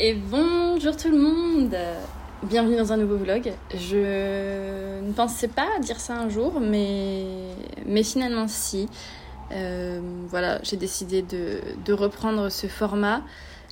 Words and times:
Et 0.00 0.14
bonjour 0.14 0.96
tout 0.96 1.10
le 1.10 1.18
monde 1.18 1.76
Bienvenue 2.44 2.76
dans 2.76 2.92
un 2.92 2.96
nouveau 2.96 3.16
vlog. 3.16 3.52
Je 3.74 5.00
ne 5.00 5.12
pensais 5.12 5.48
pas 5.48 5.66
dire 5.80 5.98
ça 5.98 6.14
un 6.14 6.28
jour, 6.28 6.60
mais, 6.60 7.24
mais 7.84 8.04
finalement 8.04 8.46
si. 8.46 8.88
Euh, 9.50 10.00
voilà, 10.28 10.60
j'ai 10.62 10.76
décidé 10.76 11.22
de, 11.22 11.60
de, 11.84 11.92
reprendre 11.92 12.48
ce 12.48 12.68
format 12.68 13.22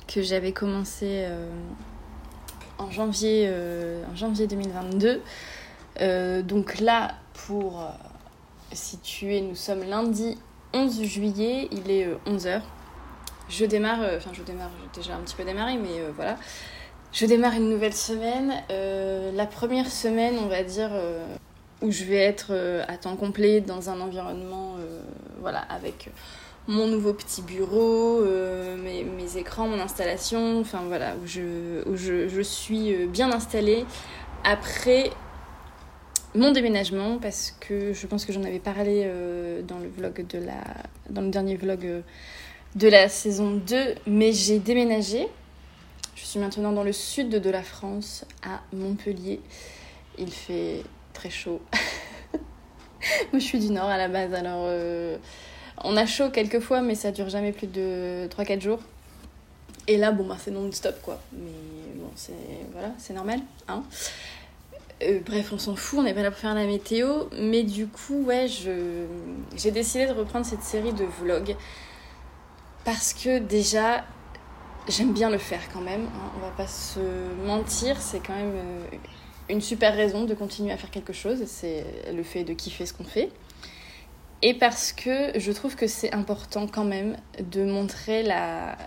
que 0.05 0.21
j'avais 0.21 0.51
commencé 0.51 1.23
euh, 1.29 1.49
en, 2.77 2.91
janvier, 2.91 3.45
euh, 3.47 4.03
en 4.11 4.15
janvier 4.17 4.47
2022. 4.47 5.21
donc 6.43 6.81
là, 6.81 7.15
pour 7.45 7.87
situer, 8.73 9.39
nous 9.39 9.55
sommes 9.55 9.85
lundi 9.85 10.37
11 10.73 11.03
juillet, 11.03 11.69
il 11.71 11.89
est 11.89 12.09
11h. 12.25 12.63
Je 13.49 13.65
démarre, 13.65 14.01
euh, 14.01 14.17
enfin 14.17 14.31
je 14.33 14.43
démarre, 14.43 14.71
j'ai 14.81 15.01
déjà 15.01 15.15
un 15.15 15.21
petit 15.21 15.35
peu 15.35 15.43
démarré, 15.43 15.77
mais 15.77 15.99
euh, 15.99 16.11
voilà. 16.15 16.37
Je 17.13 17.25
démarre 17.25 17.53
une 17.53 17.69
nouvelle 17.69 17.93
semaine. 17.93 18.53
Euh, 18.69 19.31
la 19.33 19.45
première 19.45 19.89
semaine, 19.89 20.35
on 20.43 20.47
va 20.47 20.63
dire, 20.63 20.91
où 21.81 21.89
je 21.89 22.03
vais 22.03 22.17
être 22.17 22.53
à 22.87 22.97
temps 22.97 23.15
complet 23.15 23.61
dans 23.61 23.89
un 23.89 24.01
environnement, 24.01 24.75
voilà, 25.39 25.59
avec 25.59 26.09
mon 26.67 26.85
nouveau 26.85 27.13
petit 27.13 27.41
bureau, 27.41 28.21
mes, 28.21 29.37
écrans, 29.37 29.67
mon 29.67 29.79
installation, 29.79 30.59
enfin 30.59 30.81
voilà, 30.85 31.15
où 31.23 31.25
je, 31.25 31.87
où 31.89 31.95
je, 31.95 32.27
je 32.27 32.41
suis 32.41 33.07
bien 33.07 33.31
installée 33.31 33.85
après 34.43 35.09
mon 36.35 36.51
déménagement 36.51 37.19
parce 37.19 37.55
que 37.61 37.93
je 37.93 38.05
pense 38.05 38.25
que 38.25 38.33
j'en 38.33 38.43
avais 38.43 38.59
parlé 38.59 39.09
dans 39.65 39.79
le 39.79 39.87
vlog 39.87 40.27
de 40.27 40.39
la 40.39 40.61
dans 41.09 41.21
le 41.21 41.29
dernier 41.29 41.55
vlog 41.55 42.03
de 42.75 42.87
la 42.87 43.09
saison 43.09 43.55
2, 43.55 43.95
mais 44.07 44.33
j'ai 44.33 44.59
déménagé. 44.59 45.27
Je 46.15 46.25
suis 46.25 46.39
maintenant 46.39 46.71
dans 46.71 46.83
le 46.83 46.93
sud 46.93 47.29
de 47.29 47.49
la 47.49 47.63
France, 47.63 48.25
à 48.43 48.61
Montpellier. 48.73 49.39
Il 50.17 50.31
fait 50.31 50.83
très 51.13 51.29
chaud. 51.29 51.61
Moi, 53.31 53.39
je 53.39 53.39
suis 53.39 53.59
du 53.59 53.69
nord 53.69 53.85
à 53.85 53.97
la 53.97 54.07
base, 54.07 54.33
alors 54.33 54.63
euh, 54.65 55.17
on 55.83 55.95
a 55.95 56.05
chaud 56.05 56.29
quelques 56.29 56.59
fois, 56.59 56.81
mais 56.81 56.95
ça 56.95 57.11
dure 57.11 57.29
jamais 57.29 57.51
plus 57.51 57.67
de 57.67 58.27
3-4 58.29 58.61
jours. 58.61 58.79
Et 59.87 59.97
là, 59.97 60.11
bon, 60.11 60.25
bah, 60.25 60.37
c'est 60.43 60.51
non-stop, 60.51 61.01
quoi. 61.01 61.21
Mais 61.31 61.93
bon, 61.95 62.09
c'est 62.15 62.33
voilà, 62.73 62.91
c'est 62.97 63.13
normal, 63.13 63.39
hein. 63.67 63.83
Euh, 65.03 65.19
bref, 65.23 65.51
on 65.53 65.59
s'en 65.59 65.75
fout, 65.75 65.99
on 65.99 66.03
n'est 66.03 66.13
pas 66.13 66.23
là 66.23 66.31
pour 66.31 66.39
faire 66.39 66.55
la 66.55 66.65
météo. 66.65 67.25
Mais 67.39 67.63
du 67.63 67.87
coup, 67.87 68.23
ouais, 68.23 68.47
j'ai 68.47 69.71
décidé 69.71 70.07
de 70.07 70.13
reprendre 70.13 70.45
cette 70.45 70.63
série 70.63 70.93
de 70.93 71.05
vlogs 71.05 71.55
parce 72.87 73.13
que 73.13 73.39
déjà, 73.39 74.05
j'aime 74.87 75.11
bien 75.11 75.29
le 75.29 75.37
faire 75.37 75.59
quand 75.73 75.81
même. 75.81 76.05
Hein. 76.05 76.31
On 76.37 76.39
va 76.39 76.51
pas 76.51 76.67
se 76.67 77.01
mentir, 77.45 77.99
c'est 77.99 78.25
quand 78.25 78.33
même 78.33 78.53
euh, 78.55 78.79
une 79.49 79.59
super 79.59 79.93
raison 79.93 80.23
de 80.23 80.33
continuer 80.33 80.71
à 80.71 80.77
faire 80.77 80.89
quelque 80.89 81.11
chose. 81.11 81.43
C'est 81.47 81.83
le 82.13 82.23
fait 82.23 82.45
de 82.45 82.53
kiffer 82.53 82.85
ce 82.85 82.93
qu'on 82.93 83.03
fait. 83.03 83.29
Et 84.41 84.53
parce 84.53 84.93
que 84.93 85.37
je 85.37 85.51
trouve 85.51 85.75
que 85.75 85.85
c'est 85.85 86.13
important 86.13 86.65
quand 86.65 86.85
même 86.85 87.17
de 87.51 87.65
montrer 87.65 88.23
la, 88.23 88.77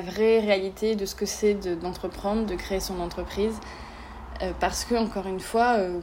vraie 0.00 0.40
réalité 0.40 0.96
de 0.96 1.06
ce 1.06 1.14
que 1.14 1.24
c'est 1.24 1.54
d'entreprendre, 1.80 2.46
de, 2.46 2.56
créer 2.56 2.80
son 2.80 2.98
entreprise. 2.98 3.54
Euh, 4.42 4.50
parce 4.58 4.84
que, 4.84 4.96
encore 4.96 5.28
une 5.28 5.38
fois, 5.38 5.76
euh, 5.78 6.00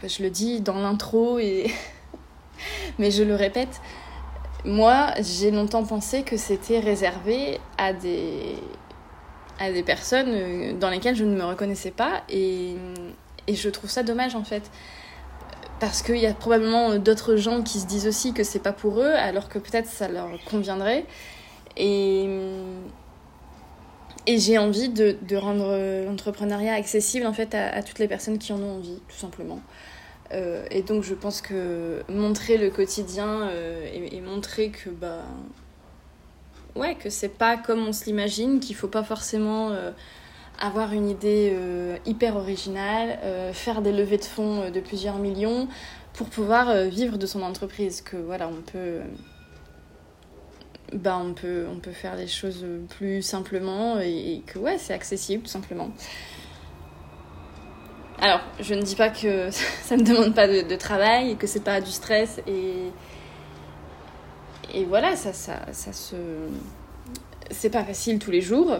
je 0.00 0.22
le 0.22 0.30
dis 0.30 0.60
dans 0.60 0.78
l'intro, 0.78 1.40
et 1.40 1.72
mais 3.00 3.10
je 3.10 3.24
le 3.24 3.34
répète, 3.34 3.80
moi, 4.64 5.12
j'ai 5.20 5.50
longtemps 5.50 5.84
pensé 5.84 6.22
que 6.22 6.36
c'était 6.36 6.78
réservé 6.78 7.58
à 7.78 7.92
des, 7.92 8.56
à 9.58 9.72
des 9.72 9.82
personnes 9.82 10.28
euh, 10.28 10.72
dans 10.74 10.88
lesquelles 10.88 11.16
je 11.16 11.24
ne 11.24 11.34
me 11.34 11.44
reconnaissais 11.44 11.90
pas 11.90 12.22
et, 12.28 12.76
et 13.48 13.54
je 13.54 13.68
trouve 13.68 13.90
ça 13.90 14.02
dommage 14.02 14.34
en 14.36 14.44
fait. 14.44 14.70
Parce 15.80 16.02
qu'il 16.02 16.18
y 16.18 16.26
a 16.26 16.34
probablement 16.34 16.96
d'autres 16.96 17.34
gens 17.34 17.62
qui 17.62 17.80
se 17.80 17.86
disent 17.86 18.06
aussi 18.06 18.32
que 18.32 18.44
c'est 18.44 18.60
pas 18.62 18.72
pour 18.72 19.00
eux 19.00 19.12
alors 19.12 19.48
que 19.48 19.58
peut-être 19.58 19.88
ça 19.88 20.06
leur 20.08 20.28
conviendrait. 20.48 21.06
Et, 21.76 22.28
et 24.28 24.38
j'ai 24.38 24.58
envie 24.58 24.90
de, 24.90 25.16
de 25.22 25.36
rendre 25.36 26.06
l'entrepreneuriat 26.06 26.74
accessible 26.74 27.26
en 27.26 27.32
fait 27.32 27.52
à, 27.56 27.74
à, 27.74 27.82
toutes 27.82 27.98
les 27.98 28.06
personnes 28.06 28.38
qui 28.38 28.52
en 28.52 28.60
ont 28.62 28.76
envie, 28.76 29.00
tout 29.08 29.16
simplement. 29.16 29.58
Euh, 30.32 30.64
et 30.70 30.82
donc 30.82 31.02
je 31.02 31.14
pense 31.14 31.40
que 31.40 32.02
montrer 32.08 32.56
le 32.56 32.70
quotidien 32.70 33.42
euh, 33.42 33.86
et, 33.92 34.20
montrer 34.20 34.70
que 34.70 34.88
bah 34.88 35.24
ouais 36.74 36.94
que 36.94 37.10
c'est 37.10 37.28
pas 37.28 37.56
comme 37.58 37.86
on 37.86 37.92
se 37.92 38.06
l'imagine, 38.06 38.60
qu'il 38.60 38.74
faut 38.74 38.88
pas 38.88 39.02
forcément 39.02 39.70
euh, 39.70 39.90
avoir 40.58 40.92
une 40.92 41.08
idée 41.10 41.56
hyper 42.06 42.36
originale, 42.36 43.18
faire 43.52 43.82
des 43.82 43.92
levées 43.92 44.18
de 44.18 44.24
fonds 44.24 44.70
de 44.70 44.80
plusieurs 44.80 45.18
millions 45.18 45.66
pour 46.12 46.28
pouvoir 46.28 46.74
vivre 46.84 47.18
de 47.18 47.26
son 47.26 47.42
entreprise. 47.42 48.00
Que 48.00 48.16
voilà 48.16 48.48
on 48.48 48.60
peut 48.60 49.00
bah 50.92 51.18
on 51.20 51.32
peut 51.32 51.66
on 51.70 51.80
peut 51.80 51.92
faire 51.92 52.16
les 52.16 52.28
choses 52.28 52.64
plus 52.90 53.22
simplement 53.22 53.98
et, 53.98 54.34
et 54.34 54.42
que 54.46 54.58
ouais 54.58 54.78
c'est 54.78 54.94
accessible 54.94 55.42
tout 55.42 55.50
simplement. 55.50 55.90
Alors, 58.22 58.40
je 58.60 58.74
ne 58.74 58.82
dis 58.82 58.94
pas 58.94 59.08
que 59.10 59.50
ça 59.82 59.96
ne 59.96 60.04
demande 60.04 60.32
pas 60.32 60.46
de, 60.46 60.76
travail 60.76 61.32
et 61.32 61.34
que 61.34 61.48
c'est 61.48 61.64
pas 61.64 61.80
du 61.80 61.90
stress 61.90 62.40
et 62.46 62.92
et 64.74 64.84
voilà, 64.84 65.16
ça, 65.16 65.32
ça, 65.34 65.60
ça 65.72 65.92
se 65.92 66.14
c'est 67.50 67.68
pas 67.68 67.82
facile 67.84 68.20
tous 68.20 68.30
les 68.30 68.40
jours, 68.40 68.78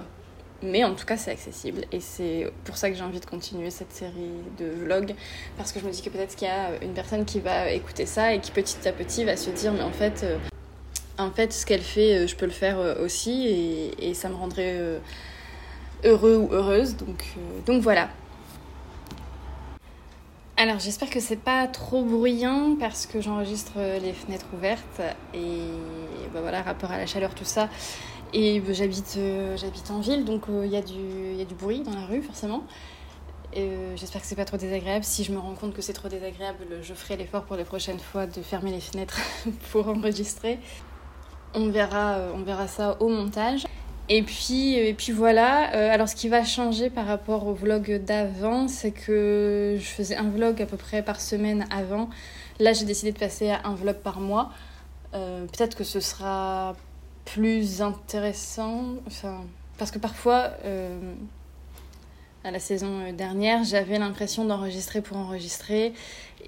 mais 0.62 0.84
en 0.84 0.94
tout 0.94 1.04
cas 1.04 1.16
c'est 1.16 1.32
accessible 1.32 1.82
et 1.90 1.98
c'est 1.98 2.50
pour 2.64 2.76
ça 2.76 2.88
que 2.88 2.96
j'ai 2.96 3.02
envie 3.02 3.18
de 3.18 3.26
continuer 3.26 3.70
cette 3.70 3.92
série 3.92 4.30
de 4.58 4.66
vlogs 4.84 5.14
parce 5.56 5.72
que 5.72 5.80
je 5.80 5.86
me 5.86 5.90
dis 5.90 6.02
que 6.02 6.08
peut-être 6.08 6.36
qu'il 6.36 6.46
y 6.46 6.50
a 6.50 6.80
une 6.80 6.94
personne 6.94 7.24
qui 7.24 7.40
va 7.40 7.72
écouter 7.72 8.06
ça 8.06 8.32
et 8.32 8.40
qui 8.40 8.52
petit 8.52 8.88
à 8.88 8.92
petit 8.92 9.24
va 9.24 9.36
se 9.36 9.50
dire 9.50 9.72
mais 9.72 9.82
en 9.82 9.90
fait 9.90 10.24
euh, 10.24 10.38
ce 11.50 11.66
qu'elle 11.66 11.82
fait 11.82 12.14
euh, 12.14 12.26
je 12.28 12.36
peux 12.36 12.46
le 12.46 12.52
faire 12.52 12.78
euh, 12.78 13.04
aussi 13.04 13.48
et, 13.48 14.10
et 14.10 14.14
ça 14.14 14.28
me 14.28 14.34
rendrait 14.36 14.78
heureux 16.04 16.36
ou 16.36 16.48
heureuse. 16.52 16.96
Donc 16.96 17.24
donc 17.66 17.82
voilà 17.82 18.08
alors 20.62 20.78
j'espère 20.78 21.10
que 21.10 21.18
c'est 21.18 21.34
pas 21.34 21.66
trop 21.66 22.04
bruyant 22.04 22.76
parce 22.78 23.06
que 23.06 23.20
j'enregistre 23.20 23.72
les 24.00 24.12
fenêtres 24.12 24.46
ouvertes 24.54 25.02
et 25.34 25.58
bah 26.32 26.40
voilà, 26.40 26.62
rapport 26.62 26.92
à 26.92 26.98
la 26.98 27.06
chaleur, 27.06 27.34
tout 27.34 27.44
ça. 27.44 27.68
Et 28.32 28.60
bah, 28.60 28.72
j'habite, 28.72 29.16
euh, 29.18 29.56
j'habite 29.56 29.90
en 29.90 29.98
ville 29.98 30.24
donc 30.24 30.44
il 30.48 30.54
euh, 30.54 30.66
y, 30.66 30.76
a 30.76 30.80
du, 30.80 31.34
y 31.36 31.42
a 31.42 31.44
du 31.44 31.56
bruit 31.56 31.80
dans 31.80 31.94
la 31.94 32.06
rue 32.06 32.22
forcément. 32.22 32.62
Euh, 33.56 33.94
j'espère 33.96 34.20
que 34.20 34.26
c'est 34.28 34.36
pas 34.36 34.44
trop 34.44 34.56
désagréable. 34.56 35.04
Si 35.04 35.24
je 35.24 35.32
me 35.32 35.38
rends 35.38 35.54
compte 35.54 35.74
que 35.74 35.82
c'est 35.82 35.92
trop 35.94 36.08
désagréable, 36.08 36.64
je 36.80 36.94
ferai 36.94 37.16
l'effort 37.16 37.42
pour 37.42 37.56
les 37.56 37.64
prochaines 37.64 37.98
fois 37.98 38.26
de 38.26 38.40
fermer 38.40 38.70
les 38.70 38.80
fenêtres 38.80 39.18
pour 39.72 39.88
enregistrer. 39.88 40.60
On 41.54 41.70
verra 41.70 42.68
ça 42.68 42.96
au 43.00 43.08
montage. 43.08 43.66
Et 44.08 44.22
puis, 44.22 44.74
et 44.74 44.94
puis 44.94 45.12
voilà, 45.12 45.74
euh, 45.74 45.90
alors 45.90 46.08
ce 46.08 46.16
qui 46.16 46.28
va 46.28 46.44
changer 46.44 46.90
par 46.90 47.06
rapport 47.06 47.46
au 47.46 47.54
vlog 47.54 48.02
d'avant, 48.04 48.66
c'est 48.68 48.90
que 48.90 49.76
je 49.78 49.84
faisais 49.84 50.16
un 50.16 50.28
vlog 50.28 50.60
à 50.60 50.66
peu 50.66 50.76
près 50.76 51.02
par 51.02 51.20
semaine 51.20 51.66
avant. 51.70 52.10
Là, 52.58 52.72
j'ai 52.72 52.84
décidé 52.84 53.12
de 53.12 53.18
passer 53.18 53.50
à 53.50 53.60
un 53.64 53.74
vlog 53.74 53.96
par 53.96 54.20
mois. 54.20 54.50
Euh, 55.14 55.46
peut-être 55.46 55.76
que 55.76 55.84
ce 55.84 56.00
sera 56.00 56.74
plus 57.24 57.80
intéressant, 57.80 58.96
enfin, 59.06 59.44
parce 59.78 59.92
que 59.92 59.98
parfois, 59.98 60.50
euh, 60.64 61.14
à 62.44 62.50
la 62.50 62.58
saison 62.58 63.12
dernière, 63.12 63.62
j'avais 63.62 63.98
l'impression 63.98 64.44
d'enregistrer 64.44 65.00
pour 65.00 65.16
enregistrer 65.16 65.92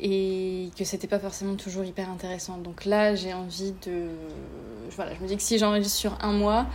et 0.01 0.71
que 0.77 0.85
c'était 0.85 1.07
pas 1.07 1.21
forcément 1.21 1.55
toujours 1.55 1.85
hyper 1.85 2.11
intéressant. 2.11 2.59
Donc 2.59 2.85
là, 2.85 3.15
j'ai 3.15 3.33
envie 3.33 3.75
de. 3.87 4.09
Voilà, 4.91 5.15
je 5.15 5.21
me 5.21 5.29
dis 5.29 5.37
que 5.37 5.43
si 5.43 5.59
j'enregistre 5.59 5.97
sur 5.97 6.19
un 6.21 6.33
mois, 6.33 6.67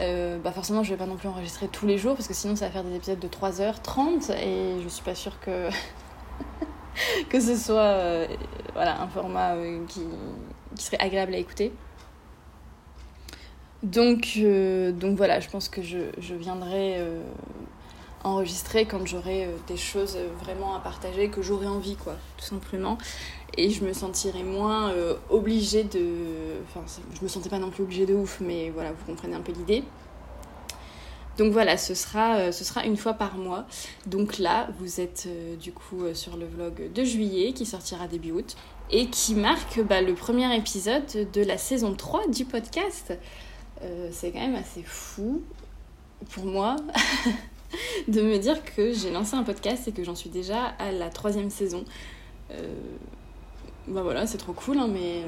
euh, 0.00 0.38
bah 0.38 0.52
forcément 0.52 0.82
je 0.82 0.90
vais 0.90 0.96
pas 0.96 1.06
non 1.06 1.16
plus 1.16 1.28
enregistrer 1.28 1.68
tous 1.68 1.86
les 1.86 1.98
jours 1.98 2.14
parce 2.14 2.26
que 2.26 2.34
sinon 2.34 2.56
ça 2.56 2.66
va 2.66 2.72
faire 2.72 2.84
des 2.84 2.96
épisodes 2.96 3.18
de 3.18 3.28
3h30 3.28 4.32
et 4.32 4.82
je 4.82 4.88
suis 4.88 5.04
pas 5.04 5.14
sûre 5.14 5.38
que 5.40 5.68
que 7.28 7.40
ce 7.40 7.56
soit 7.56 8.26
voilà, 8.74 9.00
un 9.00 9.08
format 9.08 9.54
qui, 9.88 10.02
qui, 10.76 10.84
serait 10.84 11.00
agréable 11.00 11.34
à 11.34 11.38
écouter. 11.38 11.72
Donc, 13.82 14.38
donc 14.94 15.16
voilà, 15.16 15.40
je 15.40 15.48
pense 15.48 15.68
que 15.68 15.82
je, 15.82 15.98
je 16.18 16.34
viendrai 16.34 16.98
enregistrer 18.24 18.86
quand 18.86 19.06
j'aurai 19.06 19.48
des 19.66 19.76
choses 19.76 20.18
vraiment 20.42 20.74
à 20.74 20.80
partager, 20.80 21.28
que 21.28 21.42
j'aurai 21.42 21.66
envie, 21.66 21.96
quoi, 21.96 22.16
tout 22.36 22.44
simplement 22.44 22.98
et 23.56 23.70
je 23.70 23.84
me 23.84 23.92
sentirais 23.92 24.42
moins 24.42 24.90
euh, 24.90 25.14
obligée 25.30 25.84
de. 25.84 26.06
Enfin, 26.68 26.84
je 27.14 27.22
me 27.22 27.28
sentais 27.28 27.48
pas 27.48 27.58
non 27.58 27.70
plus 27.70 27.82
obligée 27.82 28.06
de 28.06 28.14
ouf, 28.14 28.40
mais 28.40 28.70
voilà, 28.70 28.92
vous 28.92 29.04
comprenez 29.04 29.34
un 29.34 29.40
peu 29.40 29.52
l'idée. 29.52 29.84
Donc 31.36 31.52
voilà, 31.52 31.76
ce 31.76 31.94
sera, 31.94 32.36
euh, 32.36 32.52
ce 32.52 32.64
sera 32.64 32.84
une 32.84 32.96
fois 32.96 33.14
par 33.14 33.36
mois. 33.36 33.66
Donc 34.06 34.38
là, 34.38 34.68
vous 34.78 35.00
êtes 35.00 35.24
euh, 35.26 35.56
du 35.56 35.72
coup 35.72 36.02
sur 36.14 36.36
le 36.36 36.46
vlog 36.46 36.92
de 36.92 37.04
juillet 37.04 37.52
qui 37.52 37.66
sortira 37.66 38.06
début 38.06 38.32
août 38.32 38.56
et 38.90 39.06
qui 39.08 39.34
marque 39.34 39.80
bah, 39.80 40.00
le 40.00 40.14
premier 40.14 40.54
épisode 40.56 41.30
de 41.32 41.42
la 41.42 41.58
saison 41.58 41.94
3 41.94 42.28
du 42.28 42.44
podcast. 42.44 43.14
c'est 44.12 44.30
quand 44.30 44.40
même 44.40 44.54
assez 44.54 44.82
fou 44.82 45.42
pour 46.30 46.44
moi 46.44 46.76
de 48.08 48.22
me 48.22 48.38
dire 48.38 48.64
que 48.64 48.92
j'ai 48.92 49.10
lancé 49.10 49.34
un 49.34 49.42
podcast 49.42 49.88
et 49.88 49.92
que 49.92 50.04
j'en 50.04 50.14
suis 50.14 50.30
déjà 50.30 50.64
à 50.78 50.92
la 50.92 51.10
troisième 51.10 51.50
saison 51.50 51.84
bah 53.88 54.02
voilà, 54.02 54.26
c'est 54.26 54.38
trop 54.38 54.52
cool, 54.52 54.78
hein, 54.78 54.88
mais, 54.90 55.22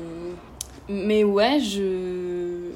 mais 0.89 1.25
ouais, 1.25 1.61
je, 1.61 2.71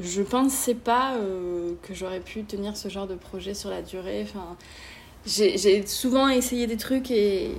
je 0.00 0.22
pensais 0.22 0.74
pas 0.74 1.14
euh, 1.16 1.74
que 1.82 1.94
j'aurais 1.94 2.20
pu 2.20 2.44
tenir 2.44 2.76
ce 2.76 2.88
genre 2.88 3.06
de 3.06 3.14
projet 3.14 3.54
sur 3.54 3.70
la 3.70 3.82
durée. 3.82 4.26
J'ai 5.24 5.86
souvent 5.86 6.28
essayé 6.28 6.66
des 6.66 6.76
trucs 6.76 7.10
et 7.10 7.52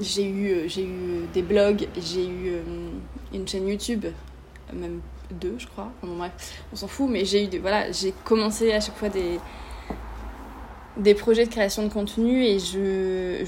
j'ai 0.00 0.28
eu, 0.28 0.68
des 1.32 1.42
blogs, 1.42 1.88
j'ai 2.00 2.26
eu 2.26 2.50
euh, 2.50 2.62
une 3.34 3.46
chaîne 3.46 3.66
YouTube, 3.66 4.06
même 4.72 5.00
deux, 5.32 5.56
je 5.58 5.66
crois. 5.66 5.90
Bref, 6.02 6.62
on 6.72 6.76
s'en 6.76 6.88
fout, 6.88 7.08
mais 7.10 7.24
j'ai 7.24 7.44
eu 7.44 7.58
voilà, 7.58 7.90
j'ai 7.90 8.12
commencé 8.24 8.72
à 8.72 8.80
chaque 8.80 8.96
fois 8.96 9.08
des 9.08 9.40
des 10.98 11.14
projets 11.14 11.44
de 11.44 11.50
création 11.50 11.84
de 11.84 11.92
contenu 11.92 12.44
et 12.44 12.58
je, 12.58 13.44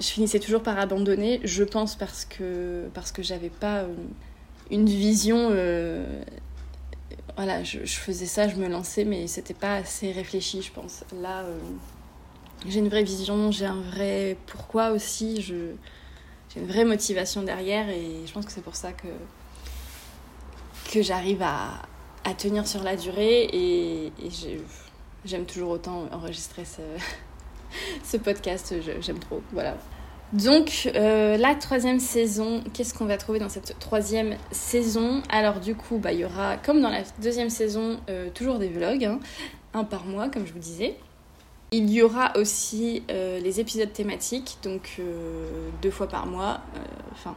je 0.00 0.06
finissais 0.06 0.40
toujours 0.40 0.62
par 0.62 0.78
abandonner, 0.78 1.40
je 1.44 1.64
pense 1.64 1.96
parce 1.96 2.24
que, 2.24 2.88
parce 2.94 3.12
que 3.12 3.22
j'avais 3.22 3.50
pas 3.50 3.78
euh, 3.78 3.94
une 4.70 4.86
vision. 4.86 5.48
Euh, 5.50 6.22
voilà, 7.36 7.64
je, 7.64 7.78
faisais 7.84 8.26
ça, 8.26 8.46
je 8.48 8.56
me 8.56 8.68
lançais, 8.68 9.04
mais 9.04 9.26
c'était 9.26 9.54
pas 9.54 9.76
assez 9.76 10.12
réfléchi, 10.12 10.62
je 10.62 10.70
pense. 10.70 11.04
Là, 11.20 11.42
euh, 11.42 11.58
j'ai 12.68 12.78
une 12.78 12.88
vraie 12.88 13.02
vision, 13.02 13.50
j'ai 13.50 13.66
un 13.66 13.80
vrai 13.80 14.36
pourquoi 14.46 14.90
aussi, 14.90 15.42
j'ai 15.42 15.74
une 16.56 16.66
vraie 16.66 16.84
motivation 16.84 17.42
derrière, 17.42 17.88
et 17.88 18.22
je 18.26 18.32
pense 18.32 18.46
que 18.46 18.52
c'est 18.52 18.62
pour 18.62 18.76
ça 18.76 18.92
que, 18.92 19.08
que 20.92 21.02
j'arrive 21.02 21.42
à, 21.42 21.82
à, 22.22 22.34
tenir 22.34 22.68
sur 22.68 22.84
la 22.84 22.94
durée, 22.94 23.42
et, 23.52 24.06
et 24.06 24.30
j'aime 25.24 25.46
toujours 25.46 25.70
autant 25.70 26.06
enregistrer 26.12 26.64
ce 28.04 28.16
podcast, 28.18 28.74
j'aime 29.00 29.18
trop. 29.18 29.42
Voilà. 29.52 29.76
Donc, 30.34 30.90
euh, 30.96 31.36
la 31.36 31.54
troisième 31.54 32.00
saison, 32.00 32.64
qu'est-ce 32.72 32.92
qu'on 32.92 33.04
va 33.04 33.16
trouver 33.16 33.38
dans 33.38 33.48
cette 33.48 33.78
troisième 33.78 34.36
saison? 34.50 35.22
Alors, 35.28 35.60
du 35.60 35.76
coup, 35.76 35.98
bah, 35.98 36.12
il 36.12 36.20
y 36.20 36.24
aura, 36.24 36.56
comme 36.56 36.80
dans 36.80 36.90
la 36.90 37.02
deuxième 37.22 37.50
saison, 37.50 38.00
euh, 38.10 38.30
toujours 38.30 38.58
des 38.58 38.68
vlogs, 38.68 39.04
hein, 39.04 39.20
un 39.74 39.84
par 39.84 40.06
mois, 40.06 40.28
comme 40.28 40.44
je 40.44 40.52
vous 40.52 40.58
disais. 40.58 40.96
Il 41.70 41.88
y 41.88 42.02
aura 42.02 42.36
aussi 42.36 43.04
euh, 43.10 43.38
les 43.38 43.60
épisodes 43.60 43.92
thématiques, 43.92 44.58
donc 44.64 45.00
deux 45.82 45.90
fois 45.90 46.08
par 46.08 46.26
mois, 46.26 46.60
enfin, 47.12 47.34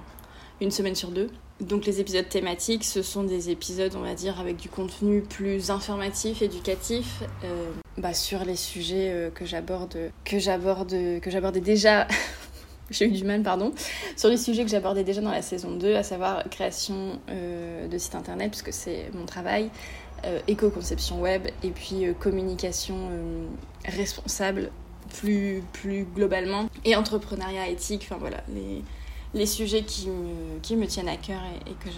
une 0.60 0.72
semaine 0.72 0.96
sur 0.96 1.10
deux. 1.10 1.30
Donc, 1.60 1.86
les 1.86 2.00
épisodes 2.00 2.28
thématiques, 2.30 2.84
ce 2.84 3.02
sont 3.02 3.24
des 3.24 3.50
épisodes, 3.50 3.94
on 3.96 4.02
va 4.02 4.14
dire, 4.14 4.40
avec 4.40 4.58
du 4.58 4.70
contenu 4.70 5.22
plus 5.22 5.72
informatif, 5.72 6.42
éducatif, 6.42 7.24
bah, 7.98 8.14
sur 8.14 8.46
les 8.46 8.56
sujets 8.56 9.10
euh, 9.10 9.32
que 9.32 9.44
j'aborde, 9.44 9.98
que 10.24 10.38
j'aborde, 10.38 10.92
que 11.20 11.32
j'abordais 11.32 11.62
déjà. 11.62 12.08
J'ai 12.90 13.06
eu 13.06 13.12
du 13.12 13.26
mal, 13.26 13.42
pardon, 13.42 13.74
sur 14.16 14.30
les 14.30 14.38
sujets 14.38 14.64
que 14.64 14.70
j'abordais 14.70 15.04
déjà 15.04 15.20
dans 15.20 15.32
la 15.32 15.42
saison 15.42 15.72
2, 15.72 15.96
à 15.96 16.04
savoir 16.04 16.48
création 16.50 17.20
euh, 17.30 17.86
de 17.88 17.98
site 17.98 18.16
internet, 18.16 18.52
puisque 18.52 18.72
c'est 18.72 19.10
mon 19.14 19.26
travail, 19.26 19.70
euh, 20.24 20.40
éco-conception 20.48 21.20
web, 21.20 21.48
et 21.64 21.72
puis 21.72 22.06
communication 22.18 23.10
responsable 23.84 24.72
plus, 25.20 25.64
plus 25.74 26.06
globalement, 26.06 26.70
et 26.86 26.96
entrepreneuriat 26.96 27.68
éthique, 27.68 28.08
enfin 28.10 28.18
voilà, 28.18 28.42
les, 28.56 28.84
les 29.34 29.46
sujets 29.46 29.84
qui 29.84 30.10
me, 30.10 30.60
qui 30.62 30.76
me 30.76 30.86
tiennent 30.88 31.10
à 31.10 31.18
cœur 31.18 31.42
et, 31.66 31.72
que 31.74 31.90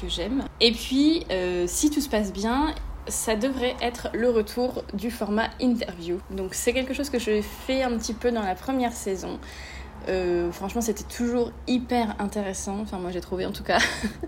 que 0.00 0.08
j'aime. 0.08 0.44
Et 0.60 0.70
puis, 0.70 1.24
si 1.66 1.90
tout 1.90 2.00
se 2.00 2.08
passe 2.08 2.32
bien, 2.32 2.72
ça 3.08 3.36
devrait 3.36 3.76
être 3.80 4.08
le 4.12 4.30
retour 4.30 4.84
du 4.94 5.10
format 5.10 5.50
interview. 5.60 6.20
Donc 6.30 6.54
c'est 6.54 6.72
quelque 6.72 6.94
chose 6.94 7.10
que 7.10 7.18
je 7.18 7.42
fais 7.42 7.82
un 7.82 7.96
petit 7.98 8.14
peu 8.14 8.30
dans 8.30 8.42
la 8.42 8.54
première 8.54 8.92
saison. 8.92 9.38
Euh, 10.08 10.50
franchement, 10.52 10.80
c'était 10.80 11.04
toujours 11.04 11.52
hyper 11.66 12.14
intéressant. 12.20 12.78
Enfin, 12.80 12.98
moi, 12.98 13.10
j'ai 13.10 13.20
trouvé 13.20 13.44
en 13.44 13.52
tout 13.52 13.64
cas 13.64 13.78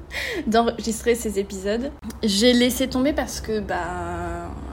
d'enregistrer 0.47 1.15
ces 1.15 1.39
épisodes. 1.39 1.93
J'ai 2.23 2.53
laissé 2.53 2.89
tomber 2.89 3.13
parce 3.13 3.41
que, 3.41 3.61
bah, 3.61 3.77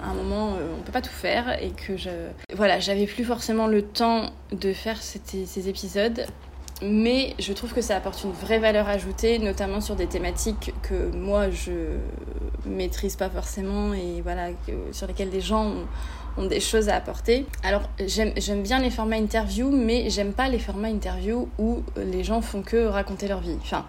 à 0.04 0.10
un 0.10 0.14
moment, 0.14 0.56
euh, 0.56 0.76
on 0.78 0.82
peut 0.82 0.92
pas 0.92 1.02
tout 1.02 1.10
faire 1.10 1.62
et 1.62 1.72
que 1.72 1.96
je, 1.96 2.10
voilà, 2.56 2.80
j'avais 2.80 3.06
plus 3.06 3.24
forcément 3.24 3.68
le 3.68 3.84
temps 3.84 4.32
de 4.52 4.74
faire 4.74 5.02
ces 5.02 5.70
épisodes 5.70 6.26
mais 6.82 7.36
je 7.40 7.54
trouve 7.54 7.74
que 7.74 7.82
ça 7.82 7.96
apporte 7.96 8.24
une 8.24 8.32
vraie 8.32 8.60
valeur 8.60 8.88
ajoutée, 8.88 9.40
notamment 9.40 9.82
sur 9.82 9.96
des 9.96 10.08
thématiques 10.08 10.74
que 10.84 11.16
moi 11.16 11.50
je 11.50 11.98
maîtrise 12.66 13.16
pas 13.16 13.30
forcément 13.30 13.94
et 13.94 14.22
voilà, 14.22 14.50
sur 14.92 15.08
lesquelles 15.08 15.30
des 15.30 15.42
gens 15.42 15.74
ont, 16.38 16.46
des 16.46 16.60
choses 16.60 16.88
à 16.90 16.96
apporter. 16.96 17.48
Alors 17.64 17.84
j'aime 18.06 18.62
bien 18.62 18.80
les 18.80 18.92
formats 18.92 19.18
interview, 19.18 19.72
mais 19.72 20.10
j'aime 20.12 20.34
pas 20.34 20.50
les 20.50 20.60
formats 20.60 20.90
interview 20.90 21.50
où 21.58 21.82
les 21.98 22.24
gens 22.24 22.42
font 22.42 22.62
que 22.62 22.86
raconter 22.86 23.28
leur 23.28 23.40
vie. 23.40 23.58
Enfin, 23.62 23.86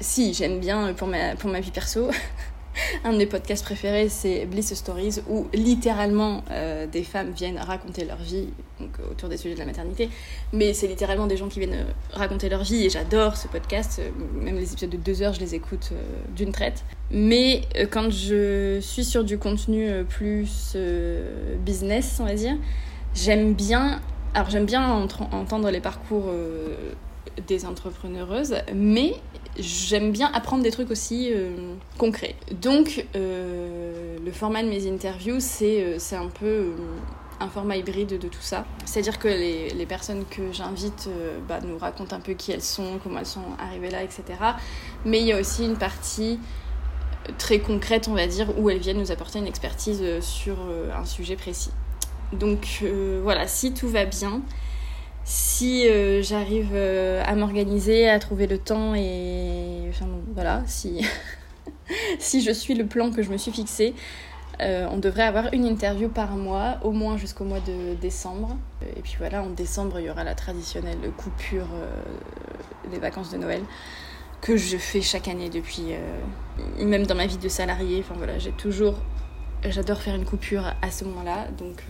si, 0.00 0.34
j'aime 0.34 0.58
bien 0.58 0.92
pour 0.94 1.06
ma, 1.06 1.36
pour 1.36 1.50
ma 1.50 1.60
vie 1.60 1.70
perso. 1.70 2.10
Un 3.04 3.12
de 3.12 3.18
mes 3.18 3.26
podcasts 3.26 3.64
préférés, 3.64 4.08
c'est 4.08 4.46
Bliss 4.46 4.74
Stories, 4.74 5.20
où 5.28 5.46
littéralement 5.52 6.44
euh, 6.50 6.86
des 6.86 7.02
femmes 7.02 7.30
viennent 7.30 7.58
raconter 7.58 8.04
leur 8.04 8.18
vie 8.18 8.48
donc, 8.78 8.90
autour 9.10 9.28
des 9.28 9.36
sujets 9.36 9.54
de 9.54 9.60
la 9.60 9.66
maternité. 9.66 10.08
Mais 10.52 10.72
c'est 10.72 10.86
littéralement 10.86 11.26
des 11.26 11.36
gens 11.36 11.48
qui 11.48 11.58
viennent 11.58 11.74
euh, 11.74 11.92
raconter 12.12 12.48
leur 12.48 12.62
vie 12.62 12.86
et 12.86 12.90
j'adore 12.90 13.36
ce 13.36 13.48
podcast. 13.48 14.00
Euh, 14.00 14.10
même 14.34 14.56
les 14.56 14.72
épisodes 14.72 14.90
de 14.90 14.96
deux 14.96 15.22
heures, 15.22 15.34
je 15.34 15.40
les 15.40 15.54
écoute 15.54 15.90
d'une 16.36 16.52
traite. 16.52 16.84
Mais 17.10 17.62
quand 17.90 18.10
je 18.10 18.78
suis 18.80 19.04
sur 19.04 19.24
du 19.24 19.36
contenu 19.36 20.04
plus 20.08 20.76
business, 21.64 22.18
on 22.20 22.24
va 22.24 22.34
dire, 22.34 22.56
j'aime 23.14 23.54
bien. 23.54 24.00
Alors 24.32 24.48
j'aime 24.48 24.66
bien 24.66 24.88
entendre 25.32 25.70
les 25.70 25.80
parcours 25.80 26.30
des 27.48 27.66
entrepreneureuses, 27.66 28.56
mais 28.72 29.14
j'aime 29.58 30.12
bien 30.12 30.30
apprendre 30.32 30.62
des 30.62 30.70
trucs 30.70 30.90
aussi 30.90 31.30
euh, 31.32 31.74
concrets. 31.98 32.34
Donc, 32.60 33.06
euh, 33.16 34.16
le 34.24 34.32
format 34.32 34.62
de 34.62 34.68
mes 34.68 34.90
interviews, 34.90 35.40
c'est 35.40 35.82
euh, 35.82 36.16
un 36.16 36.28
peu 36.28 36.72
un 37.40 37.48
format 37.48 37.76
hybride 37.76 38.18
de 38.18 38.28
tout 38.28 38.42
ça. 38.42 38.66
C'est-à-dire 38.84 39.18
que 39.18 39.28
les, 39.28 39.70
les, 39.70 39.86
personnes 39.86 40.24
que 40.30 40.52
j'invite 40.52 41.08
bah, 41.48 41.60
nous 41.66 41.78
racontent 41.78 42.14
un 42.14 42.20
peu 42.20 42.34
qui 42.34 42.52
elles 42.52 42.62
sont, 42.62 42.98
comment 43.02 43.18
elles 43.18 43.26
sont 43.26 43.56
arrivées 43.58 43.90
là, 43.90 44.02
etc. 44.02 44.22
Mais 45.06 45.20
il 45.20 45.26
y 45.26 45.32
a 45.32 45.40
aussi 45.40 45.64
une 45.64 45.78
partie 45.78 46.38
très 47.38 47.60
concrète, 47.60 48.08
on 48.08 48.14
va 48.14 48.26
dire, 48.26 48.58
où 48.58 48.68
elles 48.68 48.78
viennent 48.78 48.98
nous 48.98 49.10
apporter 49.10 49.38
une 49.38 49.46
expertise 49.46 50.02
sur 50.20 50.58
un 50.94 51.06
sujet 51.06 51.36
précis. 51.36 51.70
Donc 52.34 52.84
voilà, 53.22 53.48
si 53.48 53.72
tout 53.72 53.88
va 53.88 54.04
bien, 54.04 54.42
si 55.24 55.88
euh, 55.88 56.22
j'arrive 56.22 56.70
euh, 56.72 57.22
à 57.24 57.34
m'organiser, 57.34 58.08
à 58.08 58.18
trouver 58.18 58.46
le 58.46 58.58
temps 58.58 58.94
et 58.94 59.86
enfin 59.90 60.06
voilà, 60.34 60.62
si 60.66 61.06
si 62.18 62.42
je 62.42 62.50
suis 62.50 62.74
le 62.74 62.86
plan 62.86 63.10
que 63.10 63.22
je 63.22 63.30
me 63.30 63.36
suis 63.36 63.52
fixé, 63.52 63.94
euh, 64.60 64.86
on 64.90 64.98
devrait 64.98 65.22
avoir 65.22 65.52
une 65.52 65.64
interview 65.64 66.08
par 66.08 66.36
mois, 66.36 66.78
au 66.82 66.92
moins 66.92 67.16
jusqu'au 67.16 67.44
mois 67.44 67.60
de 67.60 67.94
décembre. 67.94 68.56
Et 68.96 69.00
puis 69.00 69.14
voilà, 69.18 69.42
en 69.42 69.50
décembre, 69.50 70.00
il 70.00 70.06
y 70.06 70.10
aura 70.10 70.24
la 70.24 70.34
traditionnelle 70.34 70.98
coupure 71.16 71.68
des 72.90 72.98
vacances 72.98 73.30
de 73.30 73.38
Noël 73.38 73.62
que 74.40 74.56
je 74.56 74.78
fais 74.78 75.02
chaque 75.02 75.28
année 75.28 75.50
depuis, 75.50 75.94
même 76.78 77.06
dans 77.06 77.14
ma 77.14 77.26
vie 77.26 77.38
de 77.38 77.48
salarié. 77.48 78.00
Enfin 78.00 78.14
voilà, 78.16 78.38
j'ai 78.38 78.52
toujours, 78.52 78.96
j'adore 79.66 80.02
faire 80.02 80.14
une 80.14 80.24
coupure 80.26 80.64
à 80.82 80.90
ce 80.90 81.04
moment-là. 81.04 81.46
Donc, 81.56 81.82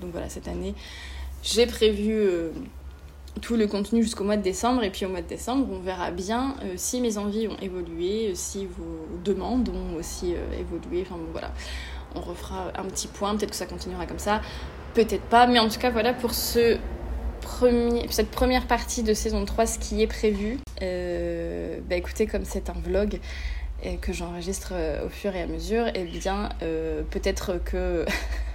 donc 0.00 0.10
voilà, 0.12 0.28
cette 0.28 0.48
année, 0.48 0.74
j'ai 1.46 1.66
prévu 1.66 2.12
euh, 2.12 2.50
tout 3.40 3.56
le 3.56 3.66
contenu 3.68 4.02
jusqu'au 4.02 4.24
mois 4.24 4.36
de 4.36 4.42
décembre 4.42 4.82
et 4.82 4.90
puis 4.90 5.06
au 5.06 5.08
mois 5.08 5.22
de 5.22 5.28
décembre 5.28 5.68
on 5.70 5.78
verra 5.78 6.10
bien 6.10 6.56
euh, 6.64 6.74
si 6.76 7.00
mes 7.00 7.18
envies 7.18 7.46
ont 7.46 7.56
évolué, 7.62 8.30
euh, 8.30 8.32
si 8.34 8.66
vos 8.66 9.06
demandes 9.24 9.68
ont 9.68 9.96
aussi 9.96 10.34
évolué. 10.58 11.02
Enfin 11.02 11.16
bon 11.16 11.28
voilà, 11.30 11.52
on 12.16 12.20
refera 12.20 12.72
un 12.76 12.84
petit 12.84 13.06
point, 13.06 13.36
peut-être 13.36 13.50
que 13.50 13.56
ça 13.56 13.66
continuera 13.66 14.06
comme 14.06 14.18
ça, 14.18 14.42
peut-être 14.94 15.22
pas, 15.22 15.46
mais 15.46 15.60
en 15.60 15.68
tout 15.68 15.78
cas 15.78 15.90
voilà 15.90 16.12
pour 16.12 16.34
cette 16.34 16.80
première 18.32 18.66
partie 18.66 19.04
de 19.04 19.14
saison 19.14 19.44
3, 19.44 19.66
ce 19.66 19.78
qui 19.78 20.02
est 20.02 20.08
prévu. 20.08 20.58
Bah 20.80 21.94
écoutez, 21.94 22.26
comme 22.26 22.44
c'est 22.44 22.70
un 22.70 22.76
vlog 22.84 23.20
que 24.00 24.12
j'enregistre 24.12 24.72
au 25.04 25.08
fur 25.10 25.36
et 25.36 25.42
à 25.42 25.46
mesure, 25.46 25.86
et 25.88 25.92
eh 25.96 26.04
bien 26.04 26.48
peut-être 27.10 27.60
que 27.64 28.04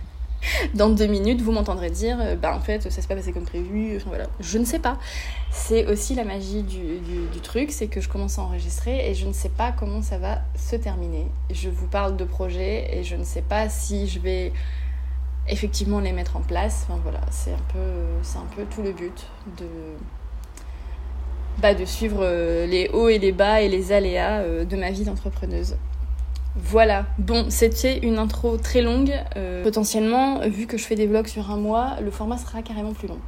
dans 0.74 0.90
deux 0.90 1.08
minutes, 1.08 1.42
vous 1.42 1.52
m'entendrez 1.52 1.90
dire, 1.90 2.18
bah 2.42 2.56
en 2.56 2.60
fait, 2.60 2.84
ça 2.84 2.90
s'est 2.90 3.08
pas 3.08 3.16
passé 3.16 3.32
comme 3.32 3.46
prévu, 3.46 3.98
enfin, 3.98 4.10
voilà. 4.10 4.28
Je 4.40 4.58
ne 4.58 4.66
sais 4.66 4.80
pas. 4.80 4.98
C'est 5.52 5.86
aussi 5.88 6.16
la 6.16 6.24
magie 6.24 6.64
du, 6.64 7.00
du 7.32 7.40
truc, 7.42 7.72
c'est 7.72 7.88
que 7.88 8.02
je 8.02 8.10
commence 8.10 8.40
à 8.40 8.44
enregistrer 8.44 9.10
et 9.10 9.14
je 9.14 9.28
ne 9.28 9.34
sais 9.34 9.50
pas 9.50 9.72
comment 9.72 10.02
ça 10.02 10.18
va 10.18 10.42
se 10.56 10.76
terminer. 10.76 11.28
Je 11.52 11.70
vous 11.70 11.88
parle 11.88 12.16
de 12.18 12.24
projet 12.24 12.98
et 12.98 13.04
je 13.04 13.16
ne 13.16 13.24
sais 13.24 13.42
pas 13.42 13.70
si 13.70 14.08
je 14.08 14.20
vais 14.20 14.54
effectivement 15.48 16.00
les 16.00 16.12
mettre 16.12 16.38
en 16.38 16.42
place. 16.42 16.86
Enfin, 16.88 17.00
voilà, 17.04 17.22
c'est 17.30 17.54
un, 17.54 17.74
peu, 17.74 17.80
un 18.40 18.56
peu 18.56 18.64
tout 18.74 18.82
le 18.82 18.92
but 18.92 19.28
de, 19.58 19.68
bah, 21.62 21.74
de 21.74 21.86
suivre 21.86 22.20
euh, 22.22 22.66
les 22.66 22.90
hauts 22.90 23.10
et 23.10 23.20
les 23.20 23.32
bas 23.32 23.62
et 23.62 23.70
les 23.70 23.92
aléas 23.92 24.40
euh, 24.40 24.66
de 24.66 24.76
ma 24.76 24.92
vie 24.92 25.04
d'entrepreneuse. 25.04 25.76
Voilà, 26.56 27.06
bon, 27.18 27.50
c'était 27.50 28.00
une 28.00 28.18
intro 28.18 28.58
très 28.58 28.82
longue. 28.82 29.14
Euh, 29.38 29.64
potentiellement, 29.64 30.40
vu 30.50 30.68
que 30.68 30.78
je 30.78 30.84
fais 30.84 30.96
des 30.96 31.08
vlogs 31.08 31.28
sur 31.28 31.50
un 31.50 31.56
mois, 31.56 31.96
le 32.02 32.12
format 32.12 32.38
sera 32.38 32.62
carrément 32.62 32.92
plus 32.92 33.08
long. 33.08 33.20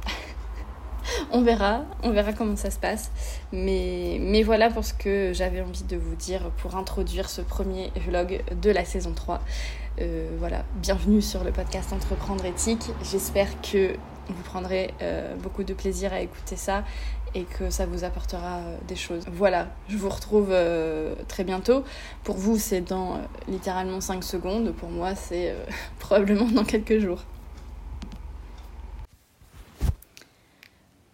on 1.32 1.42
verra, 1.42 1.84
on 2.02 2.10
verra 2.10 2.34
comment 2.34 2.56
ça 2.56 2.70
se 2.70 2.78
passe. 2.78 3.10
Mais, 3.50 4.18
mais 4.20 4.42
voilà 4.42 4.68
pour 4.68 4.84
ce 4.84 4.92
que 4.92 5.32
j'avais 5.32 5.62
envie 5.62 5.84
de 5.84 5.96
vous 5.96 6.16
dire 6.16 6.50
pour 6.58 6.76
introduire 6.76 7.30
ce 7.30 7.40
premier 7.40 7.92
vlog 8.06 8.42
de 8.60 8.70
la 8.70 8.84
saison 8.84 9.12
3. 9.14 9.40
Euh, 10.00 10.28
voilà, 10.38 10.64
bienvenue 10.82 11.22
sur 11.22 11.44
le 11.44 11.50
podcast 11.52 11.94
Entreprendre 11.94 12.44
éthique. 12.44 12.90
J'espère 13.02 13.48
que 13.62 13.94
vous 14.28 14.42
prendrez 14.42 14.92
euh, 15.02 15.34
beaucoup 15.36 15.64
de 15.64 15.72
plaisir 15.72 16.12
à 16.12 16.20
écouter 16.20 16.56
ça 16.56 16.84
et 17.34 17.44
que 17.44 17.70
ça 17.70 17.86
vous 17.86 18.04
apportera 18.04 18.58
euh, 18.58 18.76
des 18.88 18.96
choses. 18.96 19.24
Voilà, 19.30 19.68
je 19.88 19.96
vous 19.96 20.08
retrouve 20.08 20.54
très 21.28 21.44
bientôt. 21.44 21.84
Pour 22.22 22.36
vous, 22.36 22.58
c'est 22.58 22.80
dans 22.80 23.20
littéralement 23.48 24.00
5 24.00 24.22
secondes. 24.22 24.72
Pour 24.72 24.90
moi, 24.90 25.14
c'est 25.14 25.54
probablement 25.98 26.50
dans 26.50 26.64
quelques 26.64 26.98
jours. 26.98 27.24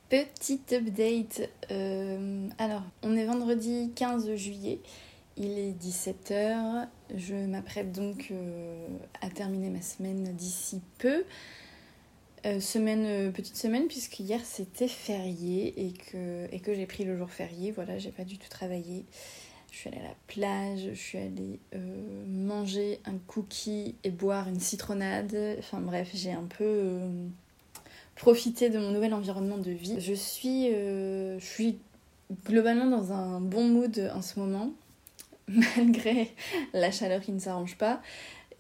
Petite 0.08 0.72
update. 0.72 1.48
alors, 2.58 2.82
on 3.02 3.16
est 3.16 3.24
vendredi 3.24 3.92
15 3.94 4.34
juillet. 4.34 4.80
Il 5.42 5.58
est 5.58 5.72
17h. 5.72 6.86
Je 7.16 7.34
m'apprête 7.34 7.92
donc 7.92 8.28
euh, 8.30 8.86
à 9.22 9.30
terminer 9.30 9.70
ma 9.70 9.80
semaine 9.80 10.24
d'ici 10.34 10.82
peu. 10.98 11.24
Euh, 12.46 12.58
semaine, 12.58 13.04
euh, 13.04 13.30
petite 13.30 13.56
semaine, 13.56 13.86
puisque 13.86 14.18
hier 14.18 14.40
c'était 14.44 14.88
férié 14.88 15.74
et 15.76 15.92
que, 15.92 16.46
et 16.52 16.60
que 16.60 16.74
j'ai 16.74 16.86
pris 16.86 17.04
le 17.04 17.16
jour 17.16 17.28
férié. 17.30 17.70
Voilà, 17.70 17.98
j'ai 17.98 18.10
pas 18.10 18.24
du 18.24 18.38
tout 18.38 18.48
travaillé. 18.48 19.04
Je 19.70 19.76
suis 19.76 19.88
allée 19.88 19.98
à 19.98 20.04
la 20.04 20.14
plage, 20.26 20.88
je 20.94 20.98
suis 20.98 21.18
allée 21.18 21.60
manger 22.26 22.98
un 23.04 23.18
cookie 23.28 23.94
et 24.02 24.10
boire 24.10 24.48
une 24.48 24.58
citronnade. 24.58 25.36
Enfin 25.60 25.80
bref, 25.80 26.10
j'ai 26.12 26.32
un 26.32 26.48
peu 26.58 26.98
profité 28.16 28.68
de 28.68 28.78
mon 28.78 28.90
nouvel 28.90 29.14
environnement 29.14 29.58
de 29.58 29.70
vie. 29.70 30.00
Je 30.00 30.12
suis, 30.12 30.72
je 30.72 31.38
suis 31.40 31.78
globalement 32.46 32.86
dans 32.86 33.12
un 33.12 33.40
bon 33.40 33.68
mood 33.68 34.10
en 34.12 34.22
ce 34.22 34.40
moment. 34.40 34.72
malgré 35.76 36.30
la 36.72 36.90
chaleur 36.90 37.20
qui 37.20 37.32
ne 37.32 37.38
s'arrange 37.38 37.76
pas, 37.76 38.00